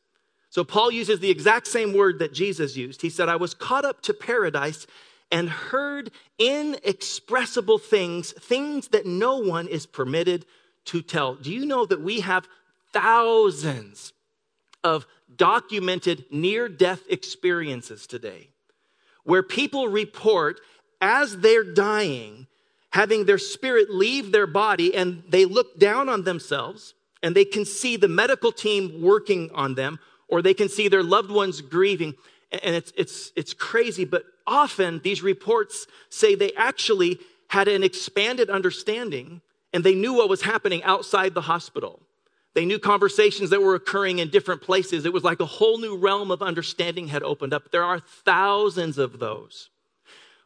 So 0.50 0.64
Paul 0.64 0.92
uses 0.92 1.20
the 1.20 1.30
exact 1.30 1.68
same 1.68 1.94
word 1.94 2.20
that 2.20 2.34
Jesus 2.34 2.76
used. 2.76 3.02
He 3.02 3.10
said, 3.10 3.30
I 3.30 3.36
was 3.36 3.54
caught 3.54 3.86
up 3.86 4.02
to 4.04 4.14
paradise 4.14 4.88
and 5.32 5.50
heard 5.50 6.12
inexpressible 6.40 7.78
things, 7.78 8.32
things 8.34 8.90
that 8.90 9.06
no 9.06 9.38
one 9.38 9.68
is 9.68 9.86
permitted 9.86 10.46
to 10.86 11.02
tell. 11.02 11.36
Do 11.36 11.52
you 11.52 11.66
know 11.66 11.86
that 11.86 12.02
we 12.02 12.22
have 12.22 12.48
thousands 12.94 14.14
of 14.84 15.06
documented 15.36 16.26
near 16.32 16.70
death 16.70 17.02
experiences 17.10 18.08
today 18.08 18.50
where 19.24 19.44
people 19.44 19.90
report 19.90 20.62
as 21.02 21.40
they're 21.40 21.64
dying, 21.64 22.48
having 22.92 23.26
their 23.26 23.38
spirit 23.38 23.90
leave 23.90 24.32
their 24.32 24.48
body, 24.48 24.96
and 24.96 25.22
they 25.28 25.44
look 25.44 25.78
down 25.78 26.08
on 26.08 26.24
themselves 26.24 26.94
and 27.22 27.36
they 27.36 27.44
can 27.44 27.66
see 27.66 27.98
the 27.98 28.08
medical 28.08 28.52
team 28.52 29.02
working 29.02 29.52
on 29.54 29.76
them, 29.76 30.00
or 30.30 30.42
they 30.42 30.54
can 30.54 30.70
see 30.70 30.88
their 30.88 31.04
loved 31.04 31.30
ones 31.30 31.62
grieving. 31.62 32.14
And 32.52 32.76
it's, 32.76 32.94
it's, 32.96 33.34
it's 33.36 33.54
crazy, 33.54 34.06
but 34.06 34.24
often 34.48 35.02
these 35.04 35.22
reports 35.22 35.86
say 36.10 36.34
they 36.34 36.54
actually 36.54 37.20
had 37.50 37.68
an 37.68 37.84
expanded 37.84 38.50
understanding 38.50 39.42
and 39.74 39.84
they 39.84 39.94
knew 39.94 40.14
what 40.14 40.30
was 40.30 40.42
happening 40.42 40.84
outside 40.84 41.34
the 41.34 41.42
hospital. 41.42 42.00
They 42.54 42.66
knew 42.66 42.80
conversations 42.80 43.52
that 43.52 43.62
were 43.62 43.76
occurring 43.76 44.20
in 44.20 44.30
different 44.30 44.62
places. 44.64 45.06
It 45.06 45.14
was 45.14 45.24
like 45.24 45.40
a 45.40 45.46
whole 45.46 45.78
new 45.78 45.96
realm 45.96 46.32
of 46.32 46.42
understanding 46.42 47.08
had 47.08 47.22
opened 47.22 47.54
up. 47.54 47.72
There 47.72 47.84
are 47.84 48.00
thousands 48.00 48.98
of 48.98 49.20
those. 49.20 49.70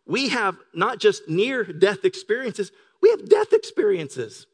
We 0.05 0.29
have 0.29 0.57
not 0.73 0.99
just 0.99 1.29
near 1.29 1.63
death 1.63 2.03
experiences, 2.03 2.71
we 3.01 3.09
have 3.11 3.29
death 3.29 3.53
experiences. 3.53 4.47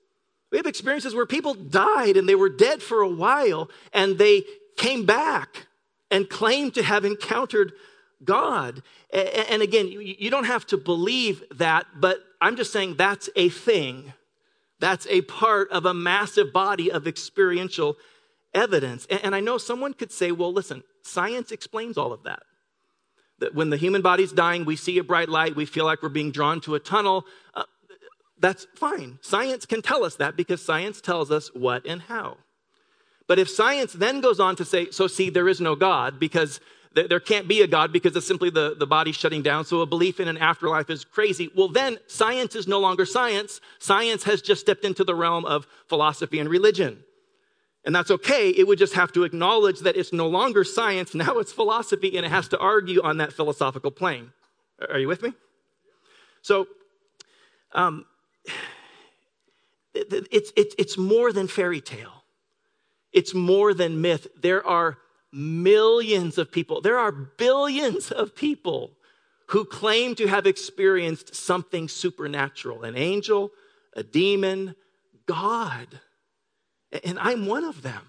We 0.52 0.58
have 0.58 0.68
experiences 0.68 1.14
where 1.14 1.26
people 1.26 1.56
died 1.56 2.16
and 2.16 2.30
they 2.30 2.36
were 2.36 2.50
dead 2.50 2.82
for 2.82 3.02
a 3.02 3.10
while 3.10 3.70
and 3.92 4.18
they 4.18 4.44
came 4.78 5.06
back 5.06 5.68
and 6.10 6.30
claimed 6.30 6.76
to 6.76 6.84
have 6.84 7.04
encountered 7.04 7.74
God. 8.24 8.82
And 9.12 9.62
again, 9.62 9.88
you 9.90 10.30
don't 10.30 10.46
have 10.46 10.66
to 10.68 10.78
believe 10.78 11.44
that, 11.52 11.86
but 11.96 12.20
I'm 12.42 12.56
just 12.56 12.72
saying 12.72 12.96
that's 12.96 13.30
a 13.36 13.50
thing 13.50 14.14
that's 14.80 15.08
a 15.08 15.22
part 15.22 15.72
of 15.72 15.86
a 15.86 15.94
massive 15.94 16.54
body 16.54 16.92
of 16.92 17.08
experiential 17.08 17.98
evidence. 18.54 19.08
And 19.08 19.34
I 19.34 19.40
know 19.40 19.58
someone 19.58 19.94
could 19.94 20.12
say, 20.12 20.32
well, 20.32 20.54
listen, 20.54 20.84
science 21.02 21.52
explains 21.52 21.98
all 21.98 22.14
of 22.14 22.24
that. 22.24 22.44
That 23.40 23.56
when 23.56 23.70
the 23.70 23.78
human 23.78 24.02
body's 24.02 24.32
dying, 24.32 24.66
we 24.66 24.76
see 24.76 24.98
a 24.98 25.04
bright 25.04 25.30
light, 25.30 25.56
we 25.56 25.66
feel 25.66 25.86
like 25.86 26.02
we're 26.02 26.10
being 26.10 26.32
drawn 26.32 26.62
to 26.62 26.76
a 26.76 26.80
tunnel. 26.80 27.26
Uh, 27.54 27.64
That's 28.40 28.68
fine. 28.76 29.20
Science 29.22 29.66
can 29.66 29.82
tell 29.82 30.04
us 30.04 30.16
that 30.16 30.36
because 30.36 30.64
science 30.64 31.02
tells 31.02 31.32
us 31.32 31.50
what 31.54 31.86
and 31.86 32.04
how. 32.04 32.38
But 33.28 33.40
if 33.40 33.50
science 33.50 33.94
then 33.94 34.22
goes 34.22 34.40
on 34.40 34.56
to 34.56 34.66
say, 34.66 34.92
so 34.92 35.08
see, 35.08 35.30
there 35.30 35.48
is 35.48 35.60
no 35.60 35.76
God 35.76 36.20
because 36.20 36.60
there 37.04 37.20
can't 37.20 37.48
be 37.48 37.62
a 37.62 37.68
God 37.68 37.94
because 37.94 38.16
it's 38.16 38.26
simply 38.26 38.50
the, 38.50 38.76
the 38.78 38.88
body 38.88 39.12
shutting 39.12 39.42
down. 39.42 39.66
So 39.66 39.82
a 39.82 39.86
belief 39.86 40.20
in 40.20 40.28
an 40.28 40.38
afterlife 40.38 40.90
is 40.90 41.06
crazy. 41.06 41.52
Well, 41.56 41.68
then 41.68 42.00
science 42.08 42.56
is 42.56 42.68
no 42.68 42.80
longer 42.80 43.06
science. 43.06 43.62
Science 43.80 44.24
has 44.24 44.42
just 44.42 44.62
stepped 44.62 44.86
into 44.86 45.04
the 45.04 45.14
realm 45.14 45.46
of 45.46 45.68
philosophy 45.88 46.40
and 46.40 46.50
religion. 46.50 47.04
And 47.86 47.96
that's 47.96 48.10
okay. 48.10 48.50
It 48.50 48.68
would 48.68 48.80
just 48.80 48.96
have 48.96 49.12
to 49.14 49.24
acknowledge 49.24 49.80
that 49.80 49.96
it's 49.96 50.12
no 50.12 50.28
longer 50.28 50.64
science. 50.64 51.14
Now 51.16 51.38
it's 51.40 51.52
philosophy 51.52 52.18
and 52.18 52.26
it 52.26 52.30
has 52.30 52.48
to 52.50 52.58
argue 52.58 53.02
on 53.02 53.18
that 53.18 53.34
philosophical 53.34 53.92
plane. 53.92 54.32
Are 54.90 55.00
you 55.00 55.08
with 55.08 55.22
me? 55.22 55.34
So, 56.42 56.68
um, 57.74 58.06
it's, 59.94 60.52
it's, 60.56 60.76
it's 60.78 60.98
more 60.98 61.32
than 61.32 61.48
fairy 61.48 61.82
tale. 61.82 62.24
It's 63.14 63.34
more 63.34 63.74
than 63.74 64.02
myth. 64.02 64.28
There 64.40 64.66
are 64.66 64.98
millions 65.38 66.38
of 66.38 66.52
people, 66.52 66.82
there 66.82 66.98
are 66.98 67.12
billions 67.12 68.12
of 68.12 68.36
people 68.36 68.92
who 69.48 69.64
claim 69.64 70.16
to 70.16 70.28
have 70.28 70.46
experienced 70.46 71.36
something 71.36 71.88
supernatural 71.88 72.84
an 72.84 72.98
angel, 72.98 73.52
a 73.94 74.04
demon, 74.04 74.76
God. 75.26 76.00
And 77.04 77.20
I'm 77.20 77.46
one 77.46 77.64
of 77.64 77.82
them. 77.82 78.02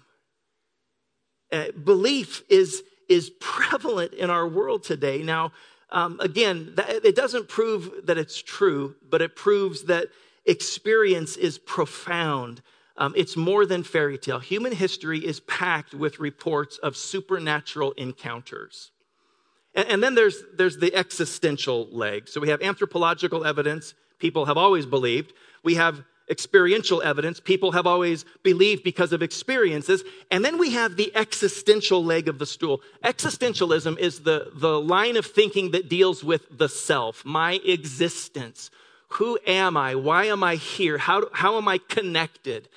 Uh, 1.51 1.71
belief 1.83 2.43
is, 2.49 2.83
is 3.07 3.31
prevalent 3.39 4.13
in 4.13 4.29
our 4.29 4.47
world 4.47 4.83
today. 4.83 5.23
Now, 5.23 5.51
um, 5.91 6.19
again, 6.19 6.73
that, 6.75 7.05
it 7.05 7.15
doesn't 7.15 7.47
prove 7.47 8.05
that 8.05 8.17
it's 8.17 8.41
true, 8.41 8.95
but 9.09 9.21
it 9.21 9.35
proves 9.35 9.83
that 9.83 10.09
experience 10.45 11.35
is 11.37 11.57
profound. 11.57 12.61
Um, 12.99 13.13
it's 13.15 13.37
more 13.37 13.65
than 13.65 13.83
fairy 13.83 14.17
tale. 14.17 14.39
Human 14.39 14.73
history 14.73 15.19
is 15.19 15.39
packed 15.39 15.93
with 15.93 16.19
reports 16.19 16.77
of 16.79 16.97
supernatural 16.97 17.93
encounters. 17.93 18.91
And, 19.73 19.87
and 19.87 20.03
then 20.03 20.15
there's, 20.15 20.43
there's 20.53 20.77
the 20.77 20.93
existential 20.93 21.87
leg. 21.91 22.27
So 22.27 22.41
we 22.41 22.49
have 22.49 22.61
anthropological 22.61 23.45
evidence, 23.45 23.93
people 24.19 24.45
have 24.45 24.57
always 24.57 24.85
believed. 24.85 25.33
We 25.63 25.75
have 25.75 26.03
experiential 26.29 27.01
evidence, 27.01 27.39
people 27.39 27.71
have 27.71 27.87
always 27.87 28.25
believed 28.43 28.83
because 28.83 29.13
of 29.13 29.23
experiences. 29.23 30.03
And 30.29 30.43
then 30.43 30.57
we 30.57 30.71
have 30.71 30.97
the 30.97 31.11
existential 31.15 32.03
leg 32.03 32.27
of 32.27 32.37
the 32.37 32.45
stool. 32.45 32.81
Existentialism 33.03 33.97
is 33.97 34.19
the, 34.19 34.51
the 34.53 34.79
line 34.79 35.15
of 35.15 35.25
thinking 35.25 35.71
that 35.71 35.89
deals 35.89 36.23
with 36.23 36.45
the 36.55 36.69
self, 36.69 37.23
my 37.25 37.53
existence. 37.65 38.69
Who 39.13 39.39
am 39.45 39.75
I? 39.75 39.95
Why 39.95 40.25
am 40.25 40.43
I 40.43 40.55
here? 40.55 40.97
How, 40.97 41.29
how 41.33 41.57
am 41.57 41.67
I 41.67 41.79
connected? 41.79 42.69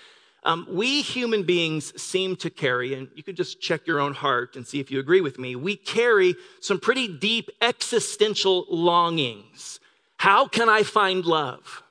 Um, 0.45 0.67
we 0.69 1.03
human 1.03 1.45
beings 1.45 2.01
seem 2.01 2.35
to 2.37 2.51
carry, 2.51 2.95
and 2.95 3.09
you 3.15 3.23
can 3.23 3.37
just 3.37 3.61
check 3.61 3.87
your 3.87 4.01
own 4.01 4.13
heart 4.13 4.57
and 4.57 4.67
see 4.67 4.81
if 4.81 4.91
you 4.91 4.99
agree 4.99 5.21
with 5.21 5.39
me, 5.39 5.55
we 5.55 5.77
carry 5.77 6.35
some 6.61 6.81
pretty 6.81 7.07
deep 7.07 7.49
existential 7.61 8.67
longings. 8.69 9.79
How 10.17 10.49
can 10.49 10.69
I 10.69 10.83
find 10.83 11.25
love? 11.25 11.83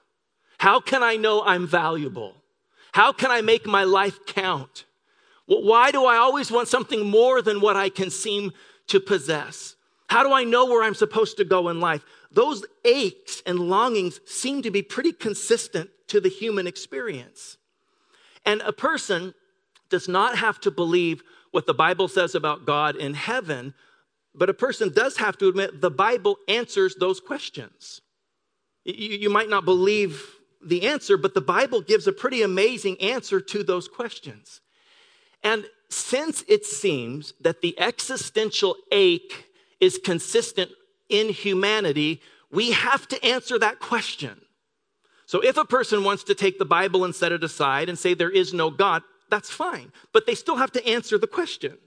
How 0.58 0.80
can 0.80 1.02
I 1.02 1.16
know 1.16 1.44
I'm 1.44 1.66
valuable? 1.66 2.36
How 2.92 3.14
can 3.14 3.32
I 3.32 3.42
make 3.42 3.66
my 3.66 3.86
life 3.86 4.26
count? 4.26 4.86
Why 5.46 5.92
do 5.92 6.06
I 6.06 6.18
always 6.18 6.52
want 6.52 6.68
something 6.68 7.10
more 7.10 7.42
than 7.42 7.62
what 7.62 7.76
I 7.76 7.90
can 7.90 8.10
seem 8.10 8.52
to 8.88 9.00
possess? 9.00 9.76
How 10.08 10.24
do 10.24 10.34
I 10.34 10.44
know 10.44 10.66
where 10.66 10.84
I'm 10.84 10.94
supposed 10.94 11.38
to 11.38 11.46
go 11.46 11.70
in 11.70 11.80
life? 11.80 12.04
Those 12.32 12.66
aches 12.86 13.42
and 13.46 13.60
longings 13.60 14.20
seem 14.26 14.62
to 14.62 14.72
be 14.72 14.82
pretty 14.82 15.12
consistent 15.12 15.90
to 16.08 16.22
the 16.22 16.30
human 16.30 16.68
experience. 16.68 17.58
And 18.46 18.62
a 18.62 18.74
person 18.74 19.34
does 19.90 20.08
not 20.08 20.38
have 20.38 20.60
to 20.62 20.72
believe 20.72 21.22
what 21.52 21.68
the 21.68 21.74
Bible 21.74 22.08
says 22.08 22.34
about 22.34 22.66
God 22.66 22.96
in 22.96 23.14
heaven, 23.14 23.74
but 24.34 24.50
a 24.50 24.54
person 24.54 24.94
does 24.94 25.18
have 25.18 25.38
to 25.40 25.50
admit 25.50 25.82
the 25.82 25.92
Bible 25.92 26.38
answers 26.48 26.96
those 26.96 27.20
questions. 27.20 28.02
You, 28.86 29.18
you, 29.18 29.30
might 29.30 29.50
not 29.50 29.66
believe 29.66 30.36
the 30.66 30.88
answer, 30.88 31.18
but 31.18 31.34
the 31.34 31.42
Bible 31.42 31.82
gives 31.82 32.08
a 32.08 32.14
pretty 32.14 32.42
amazing 32.42 33.00
answer 33.02 33.42
to 33.42 33.64
those 33.64 33.88
questions. 33.88 34.62
And 35.44 35.66
since 35.90 36.44
it 36.48 36.66
seems 36.66 37.34
that 37.42 37.62
the 37.62 37.78
existential 37.80 38.76
ache 38.92 39.46
is 39.80 40.00
consistent 40.04 40.72
in 41.12 41.30
humanity, 41.30 42.22
we 42.52 42.72
have 42.72 43.08
to 43.10 43.26
answer 43.26 43.60
that 43.60 43.80
question. 43.80 44.42
So 45.26 45.40
if 45.40 45.58
a 45.58 45.66
person 45.66 46.04
wants 46.04 46.26
to 46.26 46.36
take 46.36 46.60
the 46.60 46.66
Bible 46.66 47.06
and 47.06 47.16
set 47.16 47.32
it 47.32 47.44
aside 47.44 47.88
and 47.88 47.98
say 47.98 48.14
there 48.14 48.30
is 48.30 48.54
no 48.54 48.70
God, 48.70 49.04
that's 49.30 49.50
fine. 49.50 49.92
But 50.12 50.26
they 50.26 50.36
still 50.36 50.58
have 50.58 50.72
to 50.74 50.86
answer 50.86 51.18
the 51.18 51.28
question. 51.28 51.78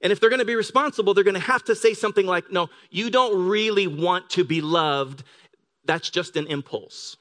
And 0.00 0.10
if 0.10 0.18
they're 0.18 0.30
going 0.30 0.40
to 0.40 0.46
be 0.46 0.56
responsible, 0.56 1.14
they're 1.14 1.22
going 1.22 1.34
to 1.34 1.40
have 1.40 1.64
to 1.64 1.76
say 1.76 1.94
something 1.94 2.26
like, 2.26 2.50
no, 2.50 2.70
you 2.90 3.10
don't 3.10 3.48
really 3.48 3.86
want 3.86 4.30
to 4.30 4.44
be 4.44 4.60
loved. 4.60 5.22
That's 5.84 6.10
just 6.10 6.36
an 6.36 6.46
impulse. 6.46 7.16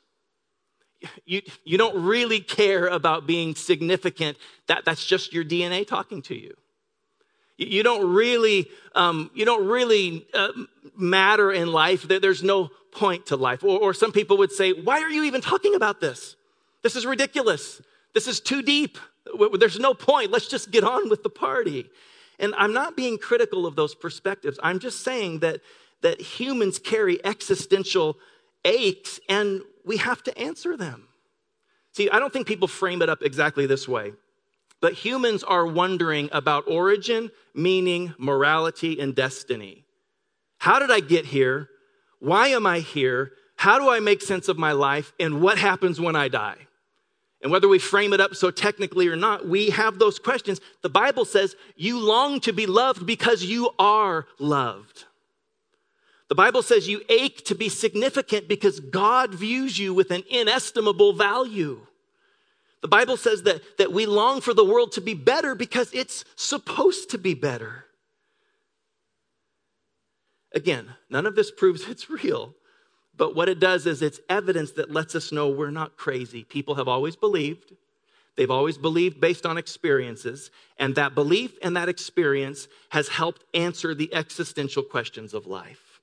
You, 1.25 1.41
you 1.63 1.77
don't 1.77 2.03
really 2.03 2.39
care 2.39 2.87
about 2.87 3.27
being 3.27 3.55
significant. 3.55 4.37
That, 4.67 4.85
that's 4.85 5.05
just 5.05 5.33
your 5.33 5.43
DNA 5.43 5.85
talking 5.85 6.21
to 6.23 6.35
you. 6.35 6.53
You 7.69 7.83
don't 7.83 8.13
really, 8.13 8.67
um, 8.95 9.29
you 9.33 9.45
don't 9.45 9.67
really 9.67 10.25
uh, 10.33 10.49
matter 10.97 11.51
in 11.51 11.71
life. 11.71 12.07
There's 12.07 12.43
no 12.43 12.69
point 12.91 13.27
to 13.27 13.35
life. 13.35 13.63
Or, 13.63 13.79
or 13.79 13.93
some 13.93 14.11
people 14.11 14.37
would 14.37 14.51
say, 14.51 14.73
Why 14.73 15.01
are 15.01 15.09
you 15.09 15.23
even 15.23 15.41
talking 15.41 15.75
about 15.75 16.01
this? 16.01 16.35
This 16.81 16.95
is 16.95 17.05
ridiculous. 17.05 17.81
This 18.13 18.27
is 18.27 18.39
too 18.39 18.61
deep. 18.61 18.97
There's 19.59 19.79
no 19.79 19.93
point. 19.93 20.31
Let's 20.31 20.47
just 20.47 20.71
get 20.71 20.83
on 20.83 21.09
with 21.09 21.23
the 21.23 21.29
party. 21.29 21.89
And 22.39 22.55
I'm 22.57 22.73
not 22.73 22.97
being 22.97 23.17
critical 23.17 23.65
of 23.65 23.75
those 23.75 23.93
perspectives. 23.93 24.59
I'm 24.63 24.79
just 24.79 25.01
saying 25.01 25.39
that, 25.39 25.61
that 26.01 26.19
humans 26.19 26.79
carry 26.79 27.23
existential 27.23 28.17
aches 28.65 29.19
and 29.29 29.61
we 29.85 29.97
have 29.97 30.23
to 30.23 30.37
answer 30.37 30.75
them. 30.75 31.07
See, 31.93 32.09
I 32.09 32.19
don't 32.19 32.33
think 32.33 32.47
people 32.47 32.67
frame 32.67 33.01
it 33.01 33.09
up 33.09 33.21
exactly 33.21 33.65
this 33.65 33.87
way, 33.87 34.13
but 34.81 34.93
humans 34.93 35.43
are 35.43 35.65
wondering 35.65 36.27
about 36.31 36.67
origin, 36.67 37.31
meaning, 37.53 38.13
morality, 38.17 38.99
and 38.99 39.15
destiny. 39.15 39.85
How 40.57 40.79
did 40.79 40.91
I 40.91 40.99
get 40.99 41.25
here? 41.25 41.69
Why 42.19 42.47
am 42.47 42.67
I 42.67 42.79
here? 42.79 43.31
How 43.55 43.79
do 43.79 43.89
I 43.89 43.99
make 43.99 44.21
sense 44.21 44.47
of 44.47 44.57
my 44.57 44.71
life? 44.71 45.13
And 45.19 45.41
what 45.41 45.57
happens 45.57 46.01
when 46.01 46.15
I 46.15 46.27
die? 46.27 46.57
And 47.43 47.51
whether 47.51 47.67
we 47.67 47.79
frame 47.79 48.13
it 48.13 48.21
up 48.21 48.35
so 48.35 48.51
technically 48.51 49.07
or 49.07 49.15
not, 49.15 49.47
we 49.47 49.71
have 49.71 49.97
those 49.97 50.19
questions. 50.19 50.61
The 50.81 50.89
Bible 50.89 51.25
says 51.25 51.55
you 51.75 51.99
long 51.99 52.39
to 52.41 52.53
be 52.53 52.65
loved 52.65 53.05
because 53.05 53.43
you 53.43 53.71
are 53.79 54.27
loved. 54.37 55.05
The 56.29 56.35
Bible 56.35 56.61
says 56.61 56.87
you 56.87 57.01
ache 57.09 57.43
to 57.45 57.55
be 57.55 57.67
significant 57.67 58.47
because 58.47 58.79
God 58.79 59.33
views 59.33 59.77
you 59.77 59.93
with 59.93 60.11
an 60.11 60.23
inestimable 60.29 61.13
value. 61.13 61.85
The 62.81 62.87
Bible 62.87 63.15
says 63.15 63.43
that, 63.43 63.61
that 63.77 63.93
we 63.93 64.05
long 64.05 64.41
for 64.41 64.53
the 64.53 64.65
world 64.65 64.91
to 64.93 65.01
be 65.01 65.13
better 65.13 65.53
because 65.53 65.93
it's 65.93 66.25
supposed 66.35 67.11
to 67.11 67.17
be 67.17 67.33
better. 67.33 67.85
Again, 70.53 70.95
none 71.09 71.25
of 71.25 71.35
this 71.35 71.51
proves 71.51 71.83
it's 71.87 72.09
real, 72.09 72.55
but 73.15 73.35
what 73.35 73.49
it 73.49 73.59
does 73.59 73.85
is 73.85 74.01
it's 74.01 74.19
evidence 74.29 74.71
that 74.71 74.91
lets 74.91 75.15
us 75.15 75.31
know 75.31 75.49
we're 75.49 75.71
not 75.71 75.97
crazy. 75.97 76.43
People 76.43 76.75
have 76.75 76.87
always 76.87 77.15
believed. 77.15 77.73
They've 78.35 78.49
always 78.49 78.77
believed 78.77 79.19
based 79.19 79.45
on 79.45 79.57
experiences, 79.57 80.51
and 80.77 80.95
that 80.95 81.13
belief 81.13 81.57
and 81.61 81.75
that 81.75 81.89
experience 81.89 82.67
has 82.89 83.09
helped 83.09 83.43
answer 83.53 83.93
the 83.93 84.11
existential 84.13 84.83
questions 84.83 85.33
of 85.33 85.45
life. 85.45 86.01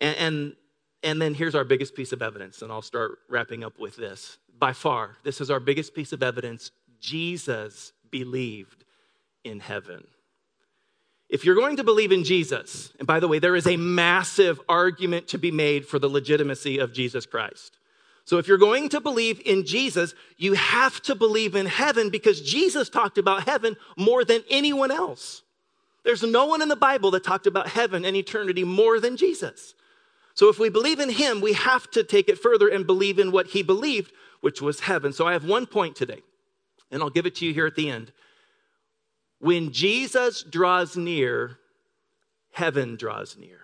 And, 0.00 0.16
and, 0.16 0.56
and 1.04 1.20
then 1.20 1.34
here's 1.34 1.54
our 1.54 1.64
biggest 1.64 1.94
piece 1.94 2.12
of 2.12 2.22
evidence, 2.22 2.62
and 2.62 2.72
I'll 2.72 2.82
start 2.82 3.18
wrapping 3.28 3.62
up 3.62 3.78
with 3.78 3.94
this. 3.94 4.38
By 4.58 4.72
far, 4.72 5.16
this 5.22 5.40
is 5.40 5.50
our 5.50 5.60
biggest 5.60 5.94
piece 5.94 6.12
of 6.12 6.22
evidence 6.22 6.70
Jesus 6.98 7.92
believed 8.10 8.84
in 9.44 9.60
heaven. 9.60 10.06
If 11.28 11.44
you're 11.44 11.54
going 11.54 11.76
to 11.76 11.84
believe 11.84 12.10
in 12.10 12.24
Jesus, 12.24 12.92
and 12.98 13.06
by 13.06 13.20
the 13.20 13.28
way, 13.28 13.38
there 13.38 13.56
is 13.56 13.66
a 13.66 13.76
massive 13.76 14.60
argument 14.68 15.28
to 15.28 15.38
be 15.38 15.50
made 15.50 15.86
for 15.86 15.98
the 15.98 16.08
legitimacy 16.08 16.78
of 16.78 16.92
Jesus 16.92 17.26
Christ. 17.26 17.78
So 18.24 18.38
if 18.38 18.48
you're 18.48 18.56
going 18.56 18.88
to 18.90 19.00
believe 19.00 19.42
in 19.44 19.66
Jesus, 19.66 20.14
you 20.38 20.54
have 20.54 21.02
to 21.02 21.14
believe 21.14 21.54
in 21.54 21.66
heaven 21.66 22.08
because 22.08 22.40
Jesus 22.40 22.88
talked 22.88 23.18
about 23.18 23.44
heaven 23.44 23.76
more 23.98 24.24
than 24.24 24.42
anyone 24.48 24.90
else. 24.90 25.42
There's 26.04 26.22
no 26.22 26.46
one 26.46 26.62
in 26.62 26.68
the 26.68 26.76
Bible 26.76 27.10
that 27.12 27.24
talked 27.24 27.46
about 27.46 27.68
heaven 27.68 28.04
and 28.04 28.16
eternity 28.16 28.64
more 28.64 29.00
than 29.00 29.16
Jesus. 29.16 29.74
So 30.34 30.48
if 30.48 30.58
we 30.58 30.68
believe 30.68 30.98
in 30.98 31.10
him, 31.10 31.40
we 31.40 31.52
have 31.52 31.90
to 31.92 32.02
take 32.02 32.28
it 32.28 32.38
further 32.38 32.68
and 32.68 32.86
believe 32.86 33.18
in 33.18 33.30
what 33.30 33.48
he 33.48 33.62
believed, 33.62 34.12
which 34.40 34.60
was 34.60 34.80
heaven. 34.80 35.12
So 35.12 35.26
I 35.26 35.32
have 35.32 35.44
one 35.44 35.66
point 35.66 35.96
today, 35.96 36.22
and 36.90 37.02
I'll 37.02 37.10
give 37.10 37.26
it 37.26 37.36
to 37.36 37.46
you 37.46 37.54
here 37.54 37.66
at 37.66 37.76
the 37.76 37.88
end. 37.88 38.12
When 39.38 39.72
Jesus 39.72 40.42
draws 40.42 40.96
near, 40.96 41.58
heaven 42.50 42.96
draws 42.96 43.36
near. 43.36 43.60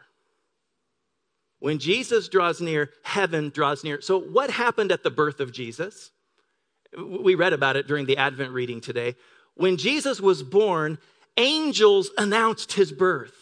When 1.58 1.78
Jesus 1.78 2.28
draws 2.28 2.60
near, 2.60 2.90
heaven 3.02 3.50
draws 3.50 3.84
near. 3.84 4.00
So, 4.00 4.18
what 4.18 4.50
happened 4.50 4.92
at 4.92 5.02
the 5.02 5.10
birth 5.10 5.40
of 5.40 5.52
Jesus? 5.52 6.10
We 6.96 7.34
read 7.34 7.52
about 7.52 7.76
it 7.76 7.86
during 7.86 8.06
the 8.06 8.16
Advent 8.16 8.52
reading 8.52 8.80
today. 8.80 9.14
When 9.54 9.76
Jesus 9.76 10.20
was 10.20 10.42
born, 10.42 10.98
angels 11.36 12.10
announced 12.16 12.72
his 12.72 12.92
birth. 12.92 13.39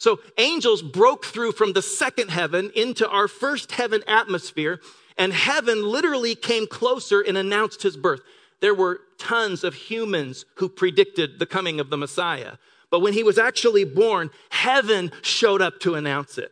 So, 0.00 0.18
angels 0.38 0.80
broke 0.80 1.26
through 1.26 1.52
from 1.52 1.74
the 1.74 1.82
second 1.82 2.30
heaven 2.30 2.72
into 2.74 3.06
our 3.06 3.28
first 3.28 3.72
heaven 3.72 4.02
atmosphere, 4.08 4.80
and 5.18 5.30
heaven 5.30 5.84
literally 5.84 6.34
came 6.34 6.66
closer 6.66 7.20
and 7.20 7.36
announced 7.36 7.82
his 7.82 7.98
birth. 7.98 8.22
There 8.60 8.74
were 8.74 9.02
tons 9.18 9.62
of 9.62 9.74
humans 9.74 10.46
who 10.54 10.70
predicted 10.70 11.38
the 11.38 11.44
coming 11.44 11.80
of 11.80 11.90
the 11.90 11.98
Messiah. 11.98 12.54
But 12.90 13.00
when 13.00 13.12
he 13.12 13.22
was 13.22 13.36
actually 13.36 13.84
born, 13.84 14.30
heaven 14.48 15.12
showed 15.20 15.60
up 15.60 15.78
to 15.80 15.96
announce 15.96 16.38
it. 16.38 16.50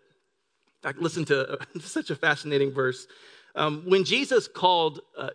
In 0.82 0.82
fact, 0.82 0.98
listen 0.98 1.24
to 1.24 1.58
such 1.80 2.10
a 2.10 2.16
fascinating 2.16 2.70
verse. 2.70 3.06
Um, 3.54 3.82
when 3.86 4.04
Jesus 4.04 4.46
called 4.46 5.00
uh, 5.16 5.30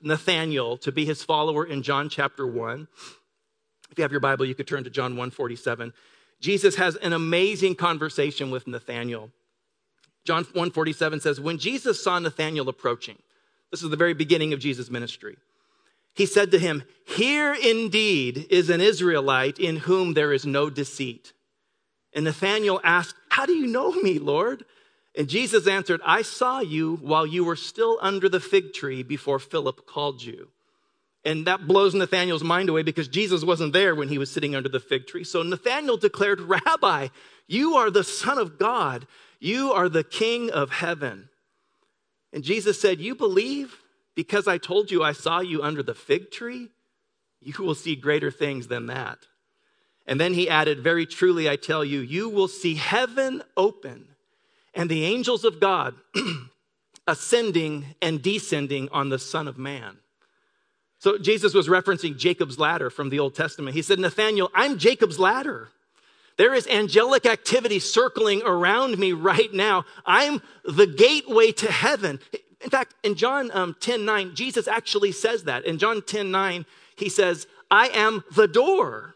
Nathanael 0.00 0.78
to 0.78 0.90
be 0.90 1.04
his 1.04 1.22
follower 1.22 1.66
in 1.66 1.82
John 1.82 2.08
chapter 2.08 2.46
1, 2.46 2.88
if 3.90 3.98
you 3.98 4.02
have 4.02 4.10
your 4.10 4.20
Bible, 4.20 4.46
you 4.46 4.54
could 4.54 4.66
turn 4.66 4.84
to 4.84 4.90
John 4.90 5.12
147. 5.12 5.92
Jesus 6.40 6.76
has 6.76 6.96
an 6.96 7.12
amazing 7.12 7.74
conversation 7.74 8.50
with 8.50 8.66
Nathanael. 8.66 9.30
John 10.24 10.44
147 10.44 11.20
says, 11.20 11.40
When 11.40 11.58
Jesus 11.58 12.02
saw 12.02 12.18
Nathanael 12.18 12.68
approaching, 12.68 13.18
this 13.70 13.82
is 13.82 13.90
the 13.90 13.96
very 13.96 14.14
beginning 14.14 14.52
of 14.52 14.60
Jesus' 14.60 14.90
ministry 14.90 15.36
he 16.18 16.26
said 16.26 16.50
to 16.50 16.58
him, 16.58 16.82
Here 17.06 17.54
indeed 17.54 18.48
is 18.50 18.70
an 18.70 18.80
Israelite 18.80 19.60
in 19.60 19.76
whom 19.76 20.14
there 20.14 20.32
is 20.32 20.44
no 20.44 20.68
deceit. 20.68 21.32
And 22.12 22.24
Nathanael 22.24 22.80
asked, 22.82 23.14
How 23.28 23.46
do 23.46 23.52
you 23.52 23.68
know 23.68 23.92
me, 23.92 24.18
Lord? 24.18 24.64
And 25.16 25.28
Jesus 25.28 25.68
answered, 25.68 26.00
I 26.04 26.22
saw 26.22 26.58
you 26.58 26.96
while 26.96 27.24
you 27.24 27.44
were 27.44 27.54
still 27.54 27.98
under 28.02 28.28
the 28.28 28.40
fig 28.40 28.72
tree 28.72 29.04
before 29.04 29.38
Philip 29.38 29.86
called 29.86 30.20
you. 30.20 30.48
And 31.24 31.46
that 31.46 31.66
blows 31.66 31.94
Nathanael's 31.94 32.44
mind 32.44 32.68
away 32.68 32.82
because 32.82 33.08
Jesus 33.08 33.44
wasn't 33.44 33.72
there 33.72 33.94
when 33.94 34.08
he 34.08 34.18
was 34.18 34.30
sitting 34.30 34.54
under 34.54 34.68
the 34.68 34.80
fig 34.80 35.06
tree. 35.06 35.24
So 35.24 35.42
Nathanael 35.42 35.96
declared, 35.96 36.40
Rabbi, 36.40 37.08
you 37.46 37.74
are 37.74 37.90
the 37.90 38.04
Son 38.04 38.38
of 38.38 38.58
God. 38.58 39.06
You 39.40 39.72
are 39.72 39.88
the 39.88 40.04
King 40.04 40.50
of 40.50 40.70
heaven. 40.70 41.28
And 42.32 42.44
Jesus 42.44 42.80
said, 42.80 43.00
You 43.00 43.14
believe? 43.14 43.76
Because 44.14 44.48
I 44.48 44.58
told 44.58 44.90
you 44.90 45.02
I 45.02 45.12
saw 45.12 45.40
you 45.40 45.62
under 45.62 45.82
the 45.82 45.94
fig 45.94 46.30
tree, 46.30 46.70
you 47.40 47.54
will 47.58 47.74
see 47.74 47.94
greater 47.94 48.30
things 48.30 48.66
than 48.66 48.86
that. 48.86 49.18
And 50.06 50.20
then 50.20 50.34
he 50.34 50.48
added, 50.48 50.80
Very 50.80 51.06
truly, 51.06 51.48
I 51.48 51.56
tell 51.56 51.84
you, 51.84 52.00
you 52.00 52.28
will 52.28 52.48
see 52.48 52.74
heaven 52.74 53.42
open 53.56 54.08
and 54.74 54.88
the 54.88 55.04
angels 55.04 55.44
of 55.44 55.60
God 55.60 55.94
ascending 57.06 57.94
and 58.00 58.22
descending 58.22 58.88
on 58.90 59.08
the 59.08 59.18
Son 59.18 59.48
of 59.48 59.58
Man. 59.58 59.98
So 60.98 61.16
Jesus 61.16 61.54
was 61.54 61.68
referencing 61.68 62.16
Jacob's 62.16 62.58
ladder 62.58 62.90
from 62.90 63.10
the 63.10 63.20
Old 63.20 63.34
Testament. 63.34 63.76
He 63.76 63.82
said, 63.82 63.98
Nathanael, 63.98 64.50
I'm 64.54 64.78
Jacob's 64.78 65.18
ladder. 65.18 65.68
There 66.36 66.54
is 66.54 66.66
angelic 66.68 67.26
activity 67.26 67.78
circling 67.80 68.42
around 68.44 68.98
me 68.98 69.12
right 69.12 69.52
now. 69.52 69.84
I'm 70.06 70.40
the 70.64 70.86
gateway 70.86 71.52
to 71.52 71.70
heaven. 71.70 72.20
In 72.60 72.70
fact, 72.70 72.94
in 73.02 73.14
John 73.14 73.50
um, 73.52 73.76
10 73.80 74.04
9, 74.04 74.34
Jesus 74.34 74.66
actually 74.66 75.12
says 75.12 75.44
that. 75.44 75.64
In 75.64 75.78
John 75.78 76.02
10 76.02 76.30
9, 76.30 76.66
he 76.96 77.08
says, 77.08 77.46
I 77.70 77.88
am 77.88 78.24
the 78.34 78.48
door. 78.48 79.14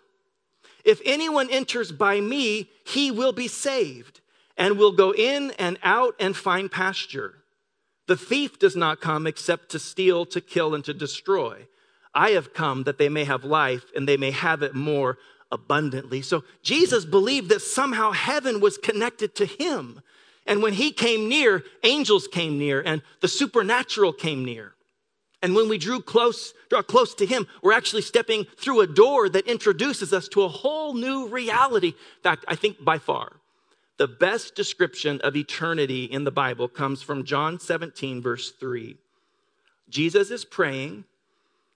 If 0.85 1.01
anyone 1.05 1.49
enters 1.51 1.93
by 1.93 2.21
me, 2.21 2.71
he 2.85 3.11
will 3.11 3.33
be 3.33 3.49
saved 3.49 4.21
and 4.57 4.79
will 4.79 4.93
go 4.93 5.13
in 5.13 5.53
and 5.53 5.79
out 5.83 6.15
and 6.19 6.37
find 6.37 6.71
pasture. 6.71 7.35
The 8.07 8.17
thief 8.17 8.59
does 8.59 8.75
not 8.75 9.01
come 9.01 9.27
except 9.27 9.71
to 9.71 9.79
steal, 9.79 10.27
to 10.27 10.41
kill, 10.41 10.75
and 10.75 10.85
to 10.85 10.93
destroy. 10.93 11.67
I 12.15 12.31
have 12.31 12.53
come 12.53 12.85
that 12.85 12.99
they 12.99 13.09
may 13.09 13.25
have 13.25 13.45
life 13.45 13.85
and 13.97 14.07
they 14.07 14.17
may 14.17 14.31
have 14.31 14.63
it 14.63 14.75
more 14.75 15.19
abundantly. 15.51 16.23
So 16.23 16.45
Jesus 16.63 17.05
believed 17.05 17.49
that 17.51 17.63
somehow 17.63 18.13
heaven 18.13 18.61
was 18.61 18.79
connected 18.79 19.35
to 19.37 19.47
him. 19.47 20.01
And 20.47 20.63
when 20.63 20.73
he 20.73 20.93
came 20.93 21.29
near, 21.29 21.63
angels 21.85 22.27
came 22.27 22.59
near 22.59 22.81
and 22.81 23.03
the 23.21 23.29
supernatural 23.29 24.13
came 24.13 24.45
near. 24.45 24.75
And 25.43 25.57
when 25.57 25.69
we 25.69 25.77
drew 25.77 26.01
close, 26.01 26.55
draw 26.71 26.83
close 26.83 27.15
to 27.17 27.27
him, 27.27 27.49
we're 27.63 27.73
actually 27.73 28.03
stepping 28.03 28.47
through 28.57 28.81
a 28.81 28.87
door 28.87 29.29
that 29.29 29.47
introduces 29.49 30.13
us 30.13 30.29
to 30.29 30.43
a 30.43 30.49
whole 30.49 30.95
new 30.95 31.27
reality. 31.29 31.89
In 31.89 32.23
fact, 32.23 32.45
I 32.47 32.55
think 32.55 32.83
by 32.85 32.99
far, 32.99 33.41
the 33.99 34.07
best 34.07 34.55
description 34.55 35.21
of 35.23 35.37
eternity 35.37 36.05
in 36.05 36.25
the 36.25 36.31
Bible 36.31 36.69
comes 36.69 37.03
from 37.03 37.25
John 37.25 37.59
17, 37.59 38.23
verse 38.23 38.53
3. 38.53 38.97
Jesus 39.89 40.31
is 40.31 40.45
praying, 40.45 41.05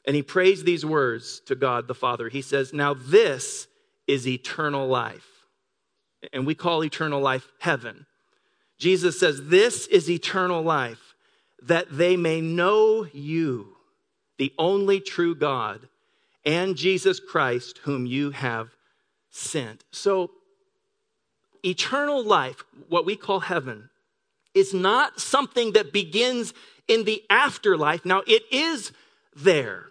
and 0.06 0.14
he 0.14 0.22
prays 0.22 0.62
these 0.62 0.86
words 0.86 1.40
to 1.46 1.54
God 1.54 1.88
the 1.88 1.94
Father. 1.94 2.28
He 2.28 2.42
says, 2.42 2.72
Now 2.72 2.94
this 2.94 3.66
is 4.06 4.26
eternal 4.26 4.86
life. 4.86 5.26
And 6.32 6.46
we 6.46 6.54
call 6.54 6.84
eternal 6.84 7.20
life 7.20 7.48
heaven. 7.58 8.06
Jesus 8.78 9.18
says, 9.18 9.48
This 9.48 9.86
is 9.86 10.08
eternal 10.08 10.62
life, 10.62 11.14
that 11.62 11.86
they 11.90 12.16
may 12.16 12.40
know 12.40 13.06
you, 13.12 13.76
the 14.38 14.52
only 14.58 15.00
true 15.00 15.34
God, 15.34 15.88
and 16.44 16.76
Jesus 16.76 17.18
Christ, 17.18 17.78
whom 17.82 18.06
you 18.06 18.30
have 18.30 18.68
sent. 19.30 19.84
So, 19.90 20.30
eternal 21.64 22.24
life, 22.24 22.62
what 22.88 23.06
we 23.06 23.16
call 23.16 23.40
heaven, 23.40 23.90
is 24.54 24.72
not 24.72 25.20
something 25.20 25.72
that 25.72 25.92
begins 25.92 26.54
in 26.86 27.04
the 27.04 27.22
afterlife. 27.28 28.04
Now, 28.04 28.22
it 28.26 28.42
is 28.52 28.92
there, 29.34 29.85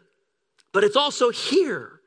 but 0.75 0.83
it's 0.83 0.97
also 0.97 1.29
here 1.29 2.01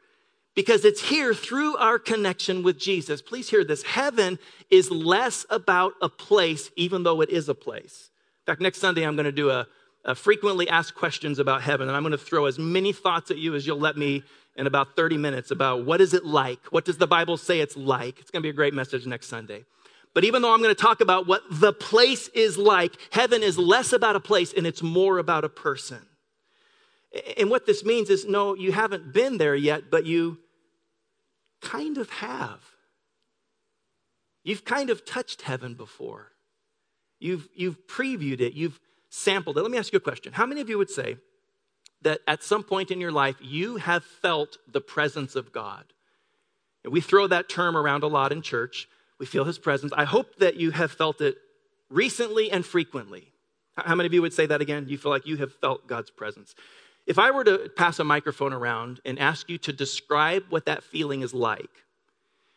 because 0.54 0.84
it's 0.84 1.00
here 1.00 1.32
through 1.32 1.78
our 1.78 1.98
connection 1.98 2.62
with 2.62 2.78
Jesus. 2.78 3.22
Please 3.22 3.48
hear 3.48 3.64
this. 3.64 3.82
Heaven 3.82 4.38
is 4.68 4.90
less 4.90 5.46
about 5.48 5.94
a 6.02 6.10
place, 6.10 6.70
even 6.76 7.02
though 7.02 7.22
it 7.22 7.30
is 7.30 7.48
a 7.48 7.54
place. 7.54 8.10
In 8.42 8.52
fact, 8.52 8.60
next 8.60 8.78
Sunday, 8.80 9.06
I'm 9.06 9.16
going 9.16 9.24
to 9.24 9.32
do 9.32 9.48
a, 9.48 9.66
a 10.04 10.14
frequently 10.14 10.68
asked 10.68 10.94
questions 10.94 11.38
about 11.38 11.62
heaven, 11.62 11.88
and 11.88 11.96
I'm 11.96 12.02
going 12.02 12.12
to 12.12 12.18
throw 12.18 12.44
as 12.44 12.58
many 12.58 12.92
thoughts 12.92 13.30
at 13.30 13.38
you 13.38 13.54
as 13.54 13.66
you'll 13.66 13.78
let 13.78 13.96
me 13.96 14.22
in 14.54 14.66
about 14.66 14.94
30 14.96 15.16
minutes 15.16 15.50
about 15.50 15.86
what 15.86 16.02
is 16.02 16.12
it 16.12 16.26
like? 16.26 16.62
What 16.66 16.84
does 16.84 16.98
the 16.98 17.06
Bible 17.06 17.38
say 17.38 17.60
it's 17.60 17.74
like? 17.74 18.20
It's 18.20 18.30
going 18.30 18.42
to 18.42 18.46
be 18.46 18.50
a 18.50 18.52
great 18.52 18.74
message 18.74 19.06
next 19.06 19.28
Sunday. 19.28 19.64
But 20.12 20.24
even 20.24 20.42
though 20.42 20.52
I'm 20.52 20.60
going 20.60 20.74
to 20.74 20.82
talk 20.82 21.00
about 21.00 21.26
what 21.26 21.40
the 21.50 21.72
place 21.72 22.28
is 22.28 22.58
like, 22.58 22.92
heaven 23.12 23.42
is 23.42 23.56
less 23.56 23.94
about 23.94 24.14
a 24.14 24.20
place 24.20 24.52
and 24.52 24.66
it's 24.66 24.82
more 24.82 25.16
about 25.16 25.44
a 25.44 25.48
person. 25.48 26.07
And 27.36 27.50
what 27.50 27.66
this 27.66 27.84
means 27.84 28.10
is 28.10 28.26
no, 28.26 28.54
you 28.54 28.72
haven't 28.72 29.12
been 29.12 29.38
there 29.38 29.54
yet, 29.54 29.90
but 29.90 30.04
you 30.04 30.38
kind 31.60 31.98
of 31.98 32.10
have. 32.10 32.60
You've 34.44 34.64
kind 34.64 34.90
of 34.90 35.04
touched 35.04 35.42
heaven 35.42 35.74
before. 35.74 36.32
You've, 37.18 37.48
you've 37.54 37.86
previewed 37.86 38.40
it, 38.40 38.54
you've 38.54 38.78
sampled 39.10 39.58
it. 39.58 39.62
Let 39.62 39.70
me 39.70 39.78
ask 39.78 39.92
you 39.92 39.96
a 39.96 40.00
question. 40.00 40.32
How 40.32 40.46
many 40.46 40.60
of 40.60 40.68
you 40.68 40.78
would 40.78 40.90
say 40.90 41.16
that 42.02 42.20
at 42.28 42.42
some 42.42 42.62
point 42.62 42.90
in 42.90 43.00
your 43.00 43.10
life 43.10 43.36
you 43.40 43.76
have 43.76 44.04
felt 44.04 44.58
the 44.70 44.80
presence 44.80 45.34
of 45.34 45.52
God? 45.52 45.84
And 46.84 46.92
we 46.92 47.00
throw 47.00 47.26
that 47.26 47.48
term 47.48 47.76
around 47.76 48.04
a 48.04 48.06
lot 48.06 48.32
in 48.32 48.40
church. 48.40 48.88
We 49.18 49.26
feel 49.26 49.44
his 49.44 49.58
presence. 49.58 49.92
I 49.96 50.04
hope 50.04 50.36
that 50.36 50.56
you 50.56 50.70
have 50.70 50.92
felt 50.92 51.20
it 51.20 51.36
recently 51.90 52.50
and 52.50 52.64
frequently. 52.64 53.32
How 53.76 53.94
many 53.94 54.06
of 54.06 54.14
you 54.14 54.22
would 54.22 54.32
say 54.32 54.46
that 54.46 54.60
again? 54.60 54.86
You 54.88 54.98
feel 54.98 55.10
like 55.10 55.26
you 55.26 55.36
have 55.38 55.52
felt 55.54 55.86
God's 55.86 56.10
presence. 56.10 56.54
If 57.08 57.18
I 57.18 57.30
were 57.30 57.42
to 57.44 57.70
pass 57.74 57.98
a 57.98 58.04
microphone 58.04 58.52
around 58.52 59.00
and 59.02 59.18
ask 59.18 59.48
you 59.48 59.56
to 59.58 59.72
describe 59.72 60.44
what 60.50 60.66
that 60.66 60.84
feeling 60.84 61.22
is 61.22 61.32
like, 61.32 61.70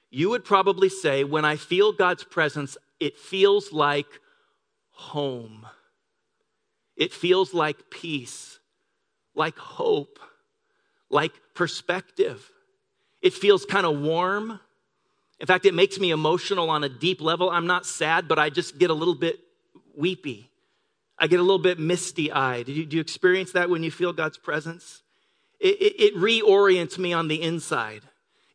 you 0.09 0.29
would 0.29 0.43
probably 0.43 0.89
say, 0.89 1.23
When 1.23 1.45
I 1.45 1.55
feel 1.55 1.93
God's 1.93 2.25
presence, 2.25 2.77
it 2.99 3.17
feels 3.17 3.71
like 3.71 4.19
home. 4.89 5.65
It 6.97 7.13
feels 7.13 7.53
like 7.53 7.89
peace, 7.89 8.59
like 9.33 9.57
hope, 9.57 10.19
like 11.09 11.31
perspective. 11.55 12.51
It 13.21 13.33
feels 13.33 13.65
kind 13.65 13.85
of 13.85 14.01
warm. 14.01 14.59
In 15.39 15.47
fact, 15.47 15.65
it 15.65 15.73
makes 15.73 15.97
me 15.97 16.11
emotional 16.11 16.69
on 16.69 16.83
a 16.83 16.89
deep 16.89 17.21
level. 17.21 17.49
I'm 17.49 17.67
not 17.67 17.85
sad, 17.85 18.27
but 18.27 18.37
I 18.37 18.49
just 18.49 18.77
get 18.77 18.89
a 18.89 18.93
little 18.93 19.15
bit 19.15 19.39
weepy. 19.95 20.50
I 21.21 21.27
get 21.27 21.39
a 21.39 21.43
little 21.43 21.59
bit 21.59 21.77
misty 21.77 22.31
eyed. 22.31 22.65
Do, 22.65 22.85
do 22.85 22.95
you, 22.95 23.01
experience 23.01 23.51
that 23.51 23.69
when 23.69 23.83
you 23.83 23.91
feel 23.91 24.11
God's 24.11 24.39
presence? 24.39 25.03
It, 25.59 25.79
it, 25.79 26.01
it 26.01 26.15
reorients 26.15 26.97
me 26.97 27.13
on 27.13 27.27
the 27.27 27.39
inside. 27.39 28.01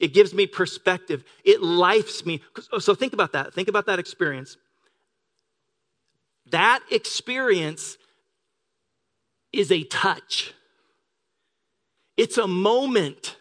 It 0.01 0.13
gives 0.13 0.35
me 0.35 0.49
perspective. 0.49 1.25
It 1.45 1.63
lifes 1.63 2.27
me. 2.27 2.43
Oh, 2.73 2.81
so 2.81 2.97
think 2.97 3.13
about 3.13 3.33
that. 3.33 3.55
Think 3.55 3.69
about 3.69 3.87
that 3.87 4.01
experience. 4.01 4.57
That 6.51 6.81
experience 6.91 7.99
is 9.53 9.71
a 9.71 9.85
touch. 9.85 10.53
It's 12.17 12.37
a 12.37 12.49
moment 12.49 13.37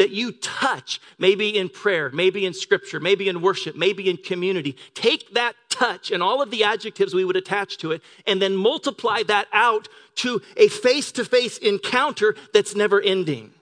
that 0.00 0.08
you 0.08 0.32
touch, 0.32 0.98
maybe 1.18 1.58
in 1.58 1.68
prayer, 1.68 2.08
maybe 2.08 2.46
in 2.46 2.54
scripture, 2.54 2.98
maybe 2.98 3.28
in 3.28 3.42
worship, 3.42 3.76
maybe 3.76 4.08
in 4.08 4.16
community, 4.16 4.74
take 4.94 5.34
that 5.34 5.54
touch 5.68 6.10
and 6.10 6.22
all 6.22 6.40
of 6.40 6.50
the 6.50 6.64
adjectives 6.64 7.12
we 7.12 7.22
would 7.22 7.36
attach 7.36 7.76
to 7.76 7.92
it, 7.92 8.00
and 8.26 8.40
then 8.40 8.56
multiply 8.56 9.22
that 9.22 9.46
out 9.52 9.88
to 10.14 10.40
a 10.56 10.68
face 10.68 11.12
to 11.12 11.22
face 11.22 11.58
encounter 11.58 12.34
that's 12.54 12.74
never 12.74 12.98
ending. 12.98 13.52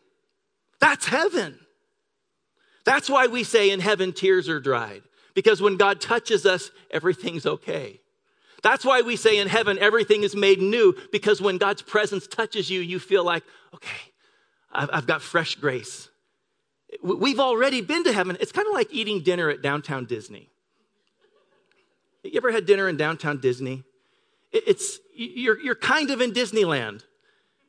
That's 0.78 1.06
heaven. 1.06 1.58
That's 2.84 3.10
why 3.10 3.26
we 3.26 3.42
say 3.42 3.70
in 3.70 3.80
heaven 3.80 4.12
tears 4.12 4.48
are 4.48 4.60
dried, 4.60 5.02
because 5.34 5.60
when 5.60 5.76
God 5.76 6.00
touches 6.00 6.46
us, 6.46 6.70
everything's 6.92 7.46
okay. 7.46 7.98
That's 8.62 8.84
why 8.84 9.00
we 9.00 9.16
say 9.16 9.38
in 9.38 9.48
heaven 9.48 9.76
everything 9.80 10.22
is 10.22 10.36
made 10.36 10.60
new, 10.60 10.94
because 11.10 11.42
when 11.42 11.58
God's 11.58 11.82
presence 11.82 12.28
touches 12.28 12.70
you, 12.70 12.78
you 12.78 13.00
feel 13.00 13.24
like, 13.24 13.42
okay, 13.74 14.12
I've, 14.70 14.90
I've 14.92 15.06
got 15.08 15.20
fresh 15.20 15.56
grace. 15.56 16.08
We've 17.02 17.40
already 17.40 17.80
been 17.80 18.04
to 18.04 18.12
heaven. 18.12 18.36
It's 18.40 18.52
kind 18.52 18.66
of 18.66 18.74
like 18.74 18.88
eating 18.90 19.22
dinner 19.22 19.50
at 19.50 19.62
downtown 19.62 20.06
Disney. 20.06 20.48
You 22.24 22.36
ever 22.36 22.50
had 22.50 22.66
dinner 22.66 22.88
in 22.88 22.96
downtown 22.96 23.40
Disney? 23.40 23.84
It's, 24.52 24.98
you're, 25.14 25.60
you're 25.60 25.74
kind 25.74 26.10
of 26.10 26.20
in 26.20 26.32
Disneyland. 26.32 27.02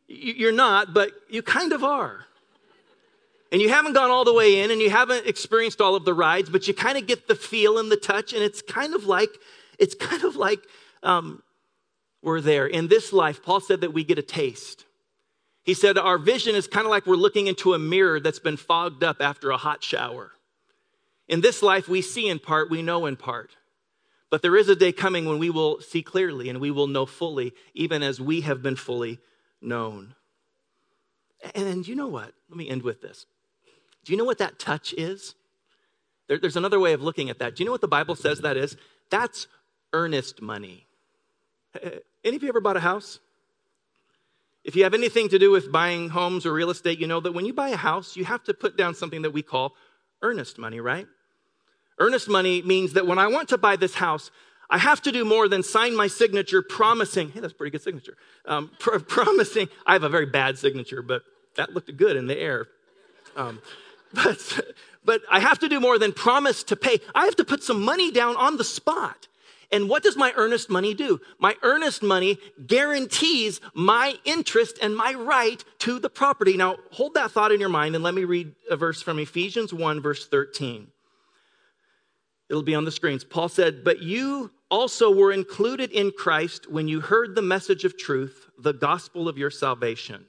You're 0.07 0.53
not, 0.53 0.93
but 0.93 1.11
you 1.29 1.41
kind 1.41 1.73
of 1.73 1.83
are. 1.83 2.25
And 3.51 3.61
you 3.61 3.69
haven't 3.69 3.93
gone 3.93 4.09
all 4.11 4.23
the 4.23 4.33
way 4.33 4.61
in 4.61 4.71
and 4.71 4.81
you 4.81 4.89
haven't 4.89 5.27
experienced 5.27 5.81
all 5.81 5.95
of 5.95 6.05
the 6.05 6.13
rides, 6.13 6.49
but 6.49 6.67
you 6.67 6.73
kind 6.73 6.97
of 6.97 7.05
get 7.05 7.27
the 7.27 7.35
feel 7.35 7.77
and 7.77 7.91
the 7.91 7.97
touch, 7.97 8.33
and 8.33 8.43
it's 8.43 8.61
kind 8.61 8.93
of 8.93 9.05
like, 9.05 9.29
it's 9.77 9.95
kind 9.95 10.23
of 10.23 10.35
like 10.35 10.59
um, 11.03 11.41
we're 12.21 12.41
there. 12.41 12.67
In 12.67 12.87
this 12.87 13.11
life, 13.11 13.43
Paul 13.43 13.59
said 13.59 13.81
that 13.81 13.93
we 13.93 14.03
get 14.03 14.17
a 14.19 14.23
taste. 14.23 14.85
He 15.69 15.75
said 15.75 15.99
our 15.99 16.17
vision 16.17 16.55
is 16.55 16.65
kind 16.65 16.87
of 16.87 16.89
like 16.89 17.05
we're 17.05 17.15
looking 17.15 17.45
into 17.45 17.75
a 17.75 17.79
mirror 17.79 18.19
that's 18.19 18.39
been 18.39 18.57
fogged 18.57 19.03
up 19.03 19.17
after 19.19 19.51
a 19.51 19.57
hot 19.57 19.83
shower. 19.83 20.31
In 21.27 21.41
this 21.41 21.61
life, 21.61 21.87
we 21.87 22.01
see 22.01 22.27
in 22.27 22.39
part, 22.39 22.71
we 22.71 22.81
know 22.81 23.05
in 23.05 23.15
part. 23.15 23.51
But 24.31 24.41
there 24.41 24.57
is 24.57 24.67
a 24.67 24.75
day 24.75 24.91
coming 24.91 25.25
when 25.25 25.37
we 25.37 25.51
will 25.51 25.79
see 25.79 26.01
clearly 26.01 26.49
and 26.49 26.59
we 26.59 26.71
will 26.71 26.87
know 26.87 27.05
fully, 27.05 27.53
even 27.75 28.01
as 28.01 28.19
we 28.19 28.41
have 28.41 28.63
been 28.63 28.77
fully 28.77 29.19
known. 29.61 30.15
And 31.53 31.87
you 31.87 31.93
know 31.93 32.07
what? 32.07 32.33
Let 32.49 32.57
me 32.57 32.67
end 32.67 32.81
with 32.81 33.01
this. 33.01 33.27
Do 34.03 34.11
you 34.11 34.17
know 34.17 34.25
what 34.25 34.39
that 34.39 34.57
touch 34.57 34.95
is? 34.97 35.35
There, 36.27 36.39
there's 36.39 36.57
another 36.57 36.79
way 36.79 36.93
of 36.93 37.03
looking 37.03 37.29
at 37.29 37.37
that. 37.37 37.55
Do 37.55 37.61
you 37.61 37.65
know 37.65 37.73
what 37.73 37.81
the 37.81 37.87
Bible 37.87 38.15
says 38.15 38.41
that 38.41 38.57
is? 38.57 38.75
That's 39.11 39.45
earnest 39.93 40.41
money. 40.41 40.87
Any 42.23 42.37
of 42.37 42.41
you 42.41 42.49
ever 42.49 42.59
bought 42.59 42.77
a 42.77 42.79
house? 42.79 43.19
If 44.69 44.75
you 44.75 44.83
have 44.83 44.93
anything 44.93 45.29
to 45.29 45.39
do 45.39 45.49
with 45.49 45.71
buying 45.71 46.09
homes 46.09 46.45
or 46.45 46.53
real 46.53 46.69
estate, 46.69 46.99
you 46.99 47.07
know 47.07 47.19
that 47.21 47.31
when 47.31 47.43
you 47.43 47.53
buy 47.53 47.69
a 47.69 47.75
house, 47.75 48.15
you 48.15 48.23
have 48.25 48.43
to 48.43 48.53
put 48.53 48.77
down 48.77 48.93
something 48.93 49.23
that 49.23 49.31
we 49.31 49.41
call 49.41 49.73
earnest 50.21 50.59
money, 50.59 50.79
right? 50.79 51.07
Earnest 51.97 52.29
money 52.29 52.61
means 52.61 52.93
that 52.93 53.07
when 53.07 53.17
I 53.17 53.25
want 53.25 53.49
to 53.49 53.57
buy 53.57 53.77
this 53.77 53.95
house, 53.95 54.29
I 54.69 54.77
have 54.77 55.01
to 55.01 55.11
do 55.11 55.25
more 55.25 55.47
than 55.47 55.63
sign 55.63 55.95
my 55.95 56.05
signature 56.05 56.61
promising, 56.61 57.31
hey, 57.31 57.39
that's 57.39 57.51
a 57.51 57.55
pretty 57.55 57.71
good 57.71 57.81
signature, 57.81 58.15
um, 58.45 58.69
pr- 58.77 58.99
promising, 59.07 59.69
I 59.87 59.93
have 59.93 60.03
a 60.03 60.09
very 60.09 60.27
bad 60.27 60.59
signature, 60.59 61.01
but 61.01 61.23
that 61.55 61.73
looked 61.73 61.97
good 61.97 62.15
in 62.15 62.27
the 62.27 62.37
air. 62.37 62.67
Um, 63.35 63.63
but, 64.13 64.59
but 65.03 65.21
I 65.31 65.39
have 65.39 65.57
to 65.59 65.67
do 65.67 65.79
more 65.79 65.97
than 65.97 66.13
promise 66.13 66.61
to 66.65 66.75
pay. 66.75 66.99
I 67.15 67.25
have 67.25 67.37
to 67.37 67.43
put 67.43 67.63
some 67.63 67.81
money 67.81 68.11
down 68.11 68.35
on 68.35 68.57
the 68.57 68.63
spot. 68.63 69.29
And 69.71 69.87
what 69.87 70.01
does 70.01 70.17
my 70.17 70.33
earnest 70.35 70.69
money 70.69 70.93
do? 70.93 71.21
My 71.37 71.55
earnest 71.61 72.01
money 72.01 72.39
guarantees 72.65 73.61
my 73.73 74.15
interest 74.25 74.79
and 74.81 74.95
my 74.95 75.13
right 75.13 75.63
to 75.79 75.99
the 75.99 76.09
property. 76.09 76.57
Now, 76.57 76.77
hold 76.91 77.13
that 77.13 77.31
thought 77.31 77.51
in 77.51 77.59
your 77.59 77.69
mind 77.69 77.93
and 77.95 78.03
let 78.03 78.15
me 78.15 78.23
read 78.23 78.53
a 78.69 78.75
verse 78.75 79.01
from 79.01 79.19
Ephesians 79.19 79.71
1, 79.71 80.01
verse 80.01 80.27
13. 80.27 80.87
It'll 82.49 82.63
be 82.63 82.73
on 82.73 82.85
the 82.85 82.91
screens. 82.91 83.23
Paul 83.23 83.47
said, 83.47 83.83
But 83.83 84.01
you 84.01 84.49
also 84.71 85.11
were 85.11 85.31
included 85.31 85.91
in 85.91 86.11
Christ 86.11 86.69
when 86.69 86.87
you 86.87 86.99
heard 86.99 87.35
the 87.35 87.41
message 87.43 87.85
of 87.85 87.97
truth, 87.97 88.47
the 88.57 88.73
gospel 88.73 89.27
of 89.27 89.37
your 89.37 89.51
salvation. 89.51 90.25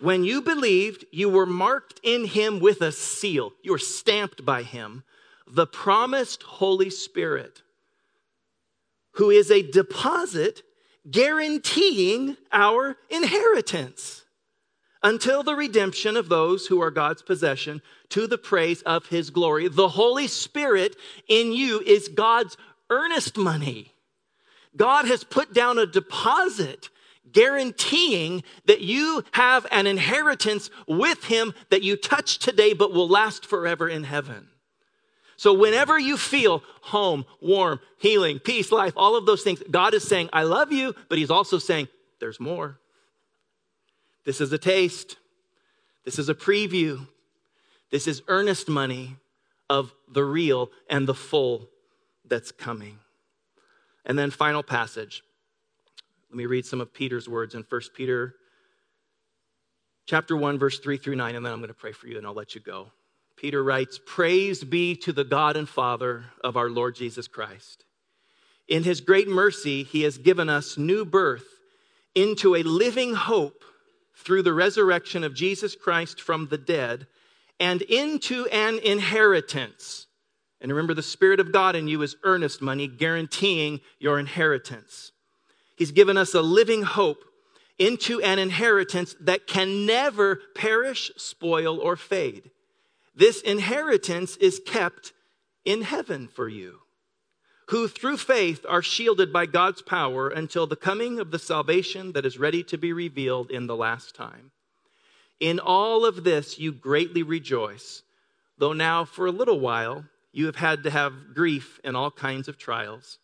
When 0.00 0.22
you 0.22 0.40
believed, 0.40 1.04
you 1.10 1.28
were 1.28 1.46
marked 1.46 2.00
in 2.04 2.26
him 2.26 2.60
with 2.60 2.80
a 2.80 2.92
seal. 2.92 3.52
You 3.62 3.72
were 3.72 3.78
stamped 3.78 4.44
by 4.44 4.62
him, 4.62 5.02
the 5.48 5.66
promised 5.66 6.44
Holy 6.44 6.90
Spirit, 6.90 7.62
who 9.18 9.30
is 9.30 9.50
a 9.50 9.62
deposit 9.62 10.62
guaranteeing 11.10 12.36
our 12.52 12.96
inheritance 13.10 14.24
until 15.02 15.42
the 15.42 15.56
redemption 15.56 16.16
of 16.16 16.28
those 16.28 16.66
who 16.66 16.80
are 16.80 16.92
God's 16.92 17.22
possession 17.22 17.82
to 18.10 18.28
the 18.28 18.38
praise 18.38 18.80
of 18.82 19.06
his 19.06 19.30
glory. 19.30 19.66
The 19.68 19.88
Holy 19.88 20.28
Spirit 20.28 20.94
in 21.28 21.52
you 21.52 21.80
is 21.80 22.08
God's 22.08 22.56
earnest 22.90 23.36
money. 23.36 23.92
God 24.76 25.06
has 25.06 25.24
put 25.24 25.52
down 25.52 25.78
a 25.78 25.86
deposit 25.86 26.88
guaranteeing 27.32 28.44
that 28.66 28.82
you 28.82 29.24
have 29.32 29.66
an 29.72 29.88
inheritance 29.88 30.70
with 30.86 31.24
him 31.24 31.54
that 31.70 31.82
you 31.82 31.96
touch 31.96 32.38
today 32.38 32.72
but 32.72 32.92
will 32.92 33.08
last 33.08 33.44
forever 33.44 33.88
in 33.88 34.04
heaven. 34.04 34.48
So 35.38 35.54
whenever 35.54 35.96
you 35.96 36.16
feel 36.16 36.64
home, 36.80 37.24
warm, 37.40 37.78
healing, 37.98 38.40
peace, 38.40 38.72
life, 38.72 38.92
all 38.96 39.14
of 39.14 39.24
those 39.24 39.42
things, 39.42 39.62
God 39.70 39.94
is 39.94 40.02
saying, 40.02 40.28
I 40.32 40.42
love 40.42 40.72
you, 40.72 40.96
but 41.08 41.16
he's 41.16 41.30
also 41.30 41.58
saying, 41.58 41.86
there's 42.18 42.40
more. 42.40 42.80
This 44.24 44.40
is 44.40 44.52
a 44.52 44.58
taste. 44.58 45.16
This 46.04 46.18
is 46.18 46.28
a 46.28 46.34
preview. 46.34 47.06
This 47.92 48.08
is 48.08 48.20
earnest 48.26 48.68
money 48.68 49.14
of 49.70 49.94
the 50.12 50.24
real 50.24 50.70
and 50.90 51.06
the 51.06 51.14
full 51.14 51.68
that's 52.24 52.50
coming. 52.50 52.98
And 54.04 54.18
then 54.18 54.32
final 54.32 54.64
passage. 54.64 55.22
Let 56.30 56.36
me 56.36 56.46
read 56.46 56.66
some 56.66 56.80
of 56.80 56.92
Peter's 56.92 57.28
words 57.28 57.54
in 57.54 57.64
1 57.68 57.80
Peter 57.94 58.34
chapter 60.04 60.36
1 60.36 60.58
verse 60.58 60.80
3 60.80 60.96
through 60.96 61.14
9 61.14 61.36
and 61.36 61.46
then 61.46 61.52
I'm 61.52 61.60
going 61.60 61.68
to 61.68 61.74
pray 61.74 61.92
for 61.92 62.08
you 62.08 62.18
and 62.18 62.26
I'll 62.26 62.34
let 62.34 62.56
you 62.56 62.60
go. 62.60 62.90
Peter 63.38 63.62
writes, 63.62 64.00
"Praise 64.04 64.64
be 64.64 64.96
to 64.96 65.12
the 65.12 65.22
God 65.22 65.56
and 65.56 65.68
Father 65.68 66.32
of 66.42 66.56
our 66.56 66.68
Lord 66.68 66.96
Jesus 66.96 67.28
Christ. 67.28 67.84
In 68.66 68.82
his 68.82 69.00
great 69.00 69.28
mercy 69.28 69.84
he 69.84 70.02
has 70.02 70.18
given 70.18 70.48
us 70.48 70.76
new 70.76 71.04
birth 71.04 71.60
into 72.16 72.56
a 72.56 72.64
living 72.64 73.14
hope 73.14 73.64
through 74.12 74.42
the 74.42 74.52
resurrection 74.52 75.22
of 75.22 75.34
Jesus 75.34 75.76
Christ 75.76 76.20
from 76.20 76.48
the 76.48 76.58
dead 76.58 77.06
and 77.60 77.82
into 77.82 78.46
an 78.46 78.80
inheritance." 78.80 80.08
And 80.60 80.72
remember, 80.72 80.92
the 80.92 81.02
Spirit 81.02 81.38
of 81.38 81.52
God 81.52 81.76
in 81.76 81.86
you 81.86 82.02
is 82.02 82.16
earnest 82.24 82.60
money, 82.60 82.88
guaranteeing 82.88 83.80
your 84.00 84.18
inheritance. 84.18 85.12
He's 85.76 85.92
given 85.92 86.16
us 86.16 86.34
a 86.34 86.42
living 86.42 86.82
hope 86.82 87.24
into 87.78 88.20
an 88.22 88.40
inheritance 88.40 89.14
that 89.20 89.46
can 89.46 89.86
never 89.86 90.42
perish, 90.56 91.12
spoil, 91.16 91.78
or 91.78 91.94
fade. 91.96 92.50
This 93.18 93.40
inheritance 93.40 94.36
is 94.36 94.60
kept 94.64 95.12
in 95.64 95.82
heaven 95.82 96.28
for 96.28 96.48
you, 96.48 96.80
who 97.68 97.88
through 97.88 98.18
faith 98.18 98.64
are 98.68 98.82
shielded 98.82 99.32
by 99.32 99.46
God's 99.46 99.82
power 99.82 100.28
until 100.28 100.66
the 100.66 100.76
coming 100.76 101.18
of 101.18 101.30
the 101.30 101.38
salvation 101.38 102.12
that 102.12 102.24
is 102.24 102.38
ready 102.38 102.62
to 102.64 102.78
be 102.78 102.92
revealed 102.92 103.50
in 103.50 103.66
the 103.66 103.76
last 103.76 104.14
time. 104.14 104.52
In 105.40 105.58
all 105.58 106.04
of 106.04 106.24
this, 106.24 106.58
you 106.58 106.72
greatly 106.72 107.22
rejoice, 107.22 108.02
though 108.56 108.72
now 108.72 109.04
for 109.04 109.26
a 109.26 109.32
little 109.32 109.60
while 109.60 110.04
you 110.32 110.46
have 110.46 110.56
had 110.56 110.82
to 110.84 110.90
have 110.90 111.34
grief 111.34 111.80
in 111.84 111.96
all 111.96 112.10
kinds 112.10 112.48
of 112.48 112.56
trials 112.56 113.18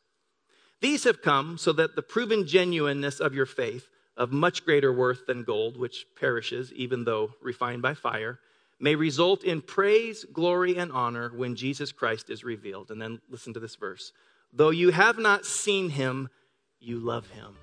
these 0.84 1.04
have 1.04 1.22
come 1.22 1.56
so 1.56 1.72
that 1.72 1.96
the 1.96 2.02
proven 2.02 2.46
genuineness 2.46 3.18
of 3.18 3.34
your 3.34 3.46
faith, 3.46 3.88
of 4.18 4.32
much 4.32 4.66
greater 4.66 4.92
worth 4.92 5.24
than 5.26 5.42
gold, 5.42 5.78
which 5.78 6.04
perishes 6.14 6.70
even 6.74 7.04
though 7.04 7.32
refined 7.40 7.80
by 7.80 7.94
fire, 7.94 8.38
may 8.78 8.94
result 8.94 9.44
in 9.44 9.62
praise, 9.62 10.24
glory, 10.32 10.76
and 10.76 10.92
honor 10.92 11.30
when 11.34 11.56
Jesus 11.56 11.92
Christ 11.92 12.30
is 12.30 12.44
revealed. 12.44 12.90
And 12.90 13.00
then 13.00 13.20
listen 13.30 13.54
to 13.54 13.60
this 13.60 13.76
verse. 13.76 14.12
Though 14.52 14.70
you 14.70 14.90
have 14.90 15.18
not 15.18 15.46
seen 15.46 15.90
him, 15.90 16.28
you 16.80 16.98
love 16.98 17.28
him. 17.30 17.56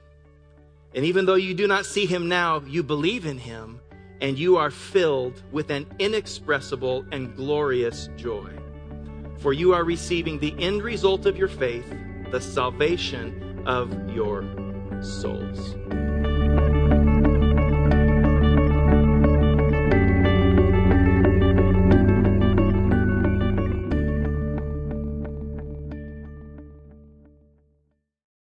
And 0.93 1.05
even 1.05 1.25
though 1.25 1.35
you 1.35 1.53
do 1.53 1.67
not 1.67 1.85
see 1.85 2.05
him 2.05 2.27
now, 2.27 2.61
you 2.61 2.83
believe 2.83 3.25
in 3.25 3.37
him, 3.37 3.79
and 4.19 4.37
you 4.37 4.57
are 4.57 4.71
filled 4.71 5.41
with 5.51 5.69
an 5.69 5.85
inexpressible 5.99 7.05
and 7.11 7.35
glorious 7.35 8.09
joy. 8.17 8.51
For 9.37 9.53
you 9.53 9.73
are 9.73 9.83
receiving 9.83 10.37
the 10.39 10.53
end 10.59 10.83
result 10.83 11.25
of 11.25 11.37
your 11.37 11.47
faith 11.47 11.91
the 12.31 12.39
salvation 12.39 13.63
of 13.65 13.91
your 14.09 14.43
souls. 15.01 15.75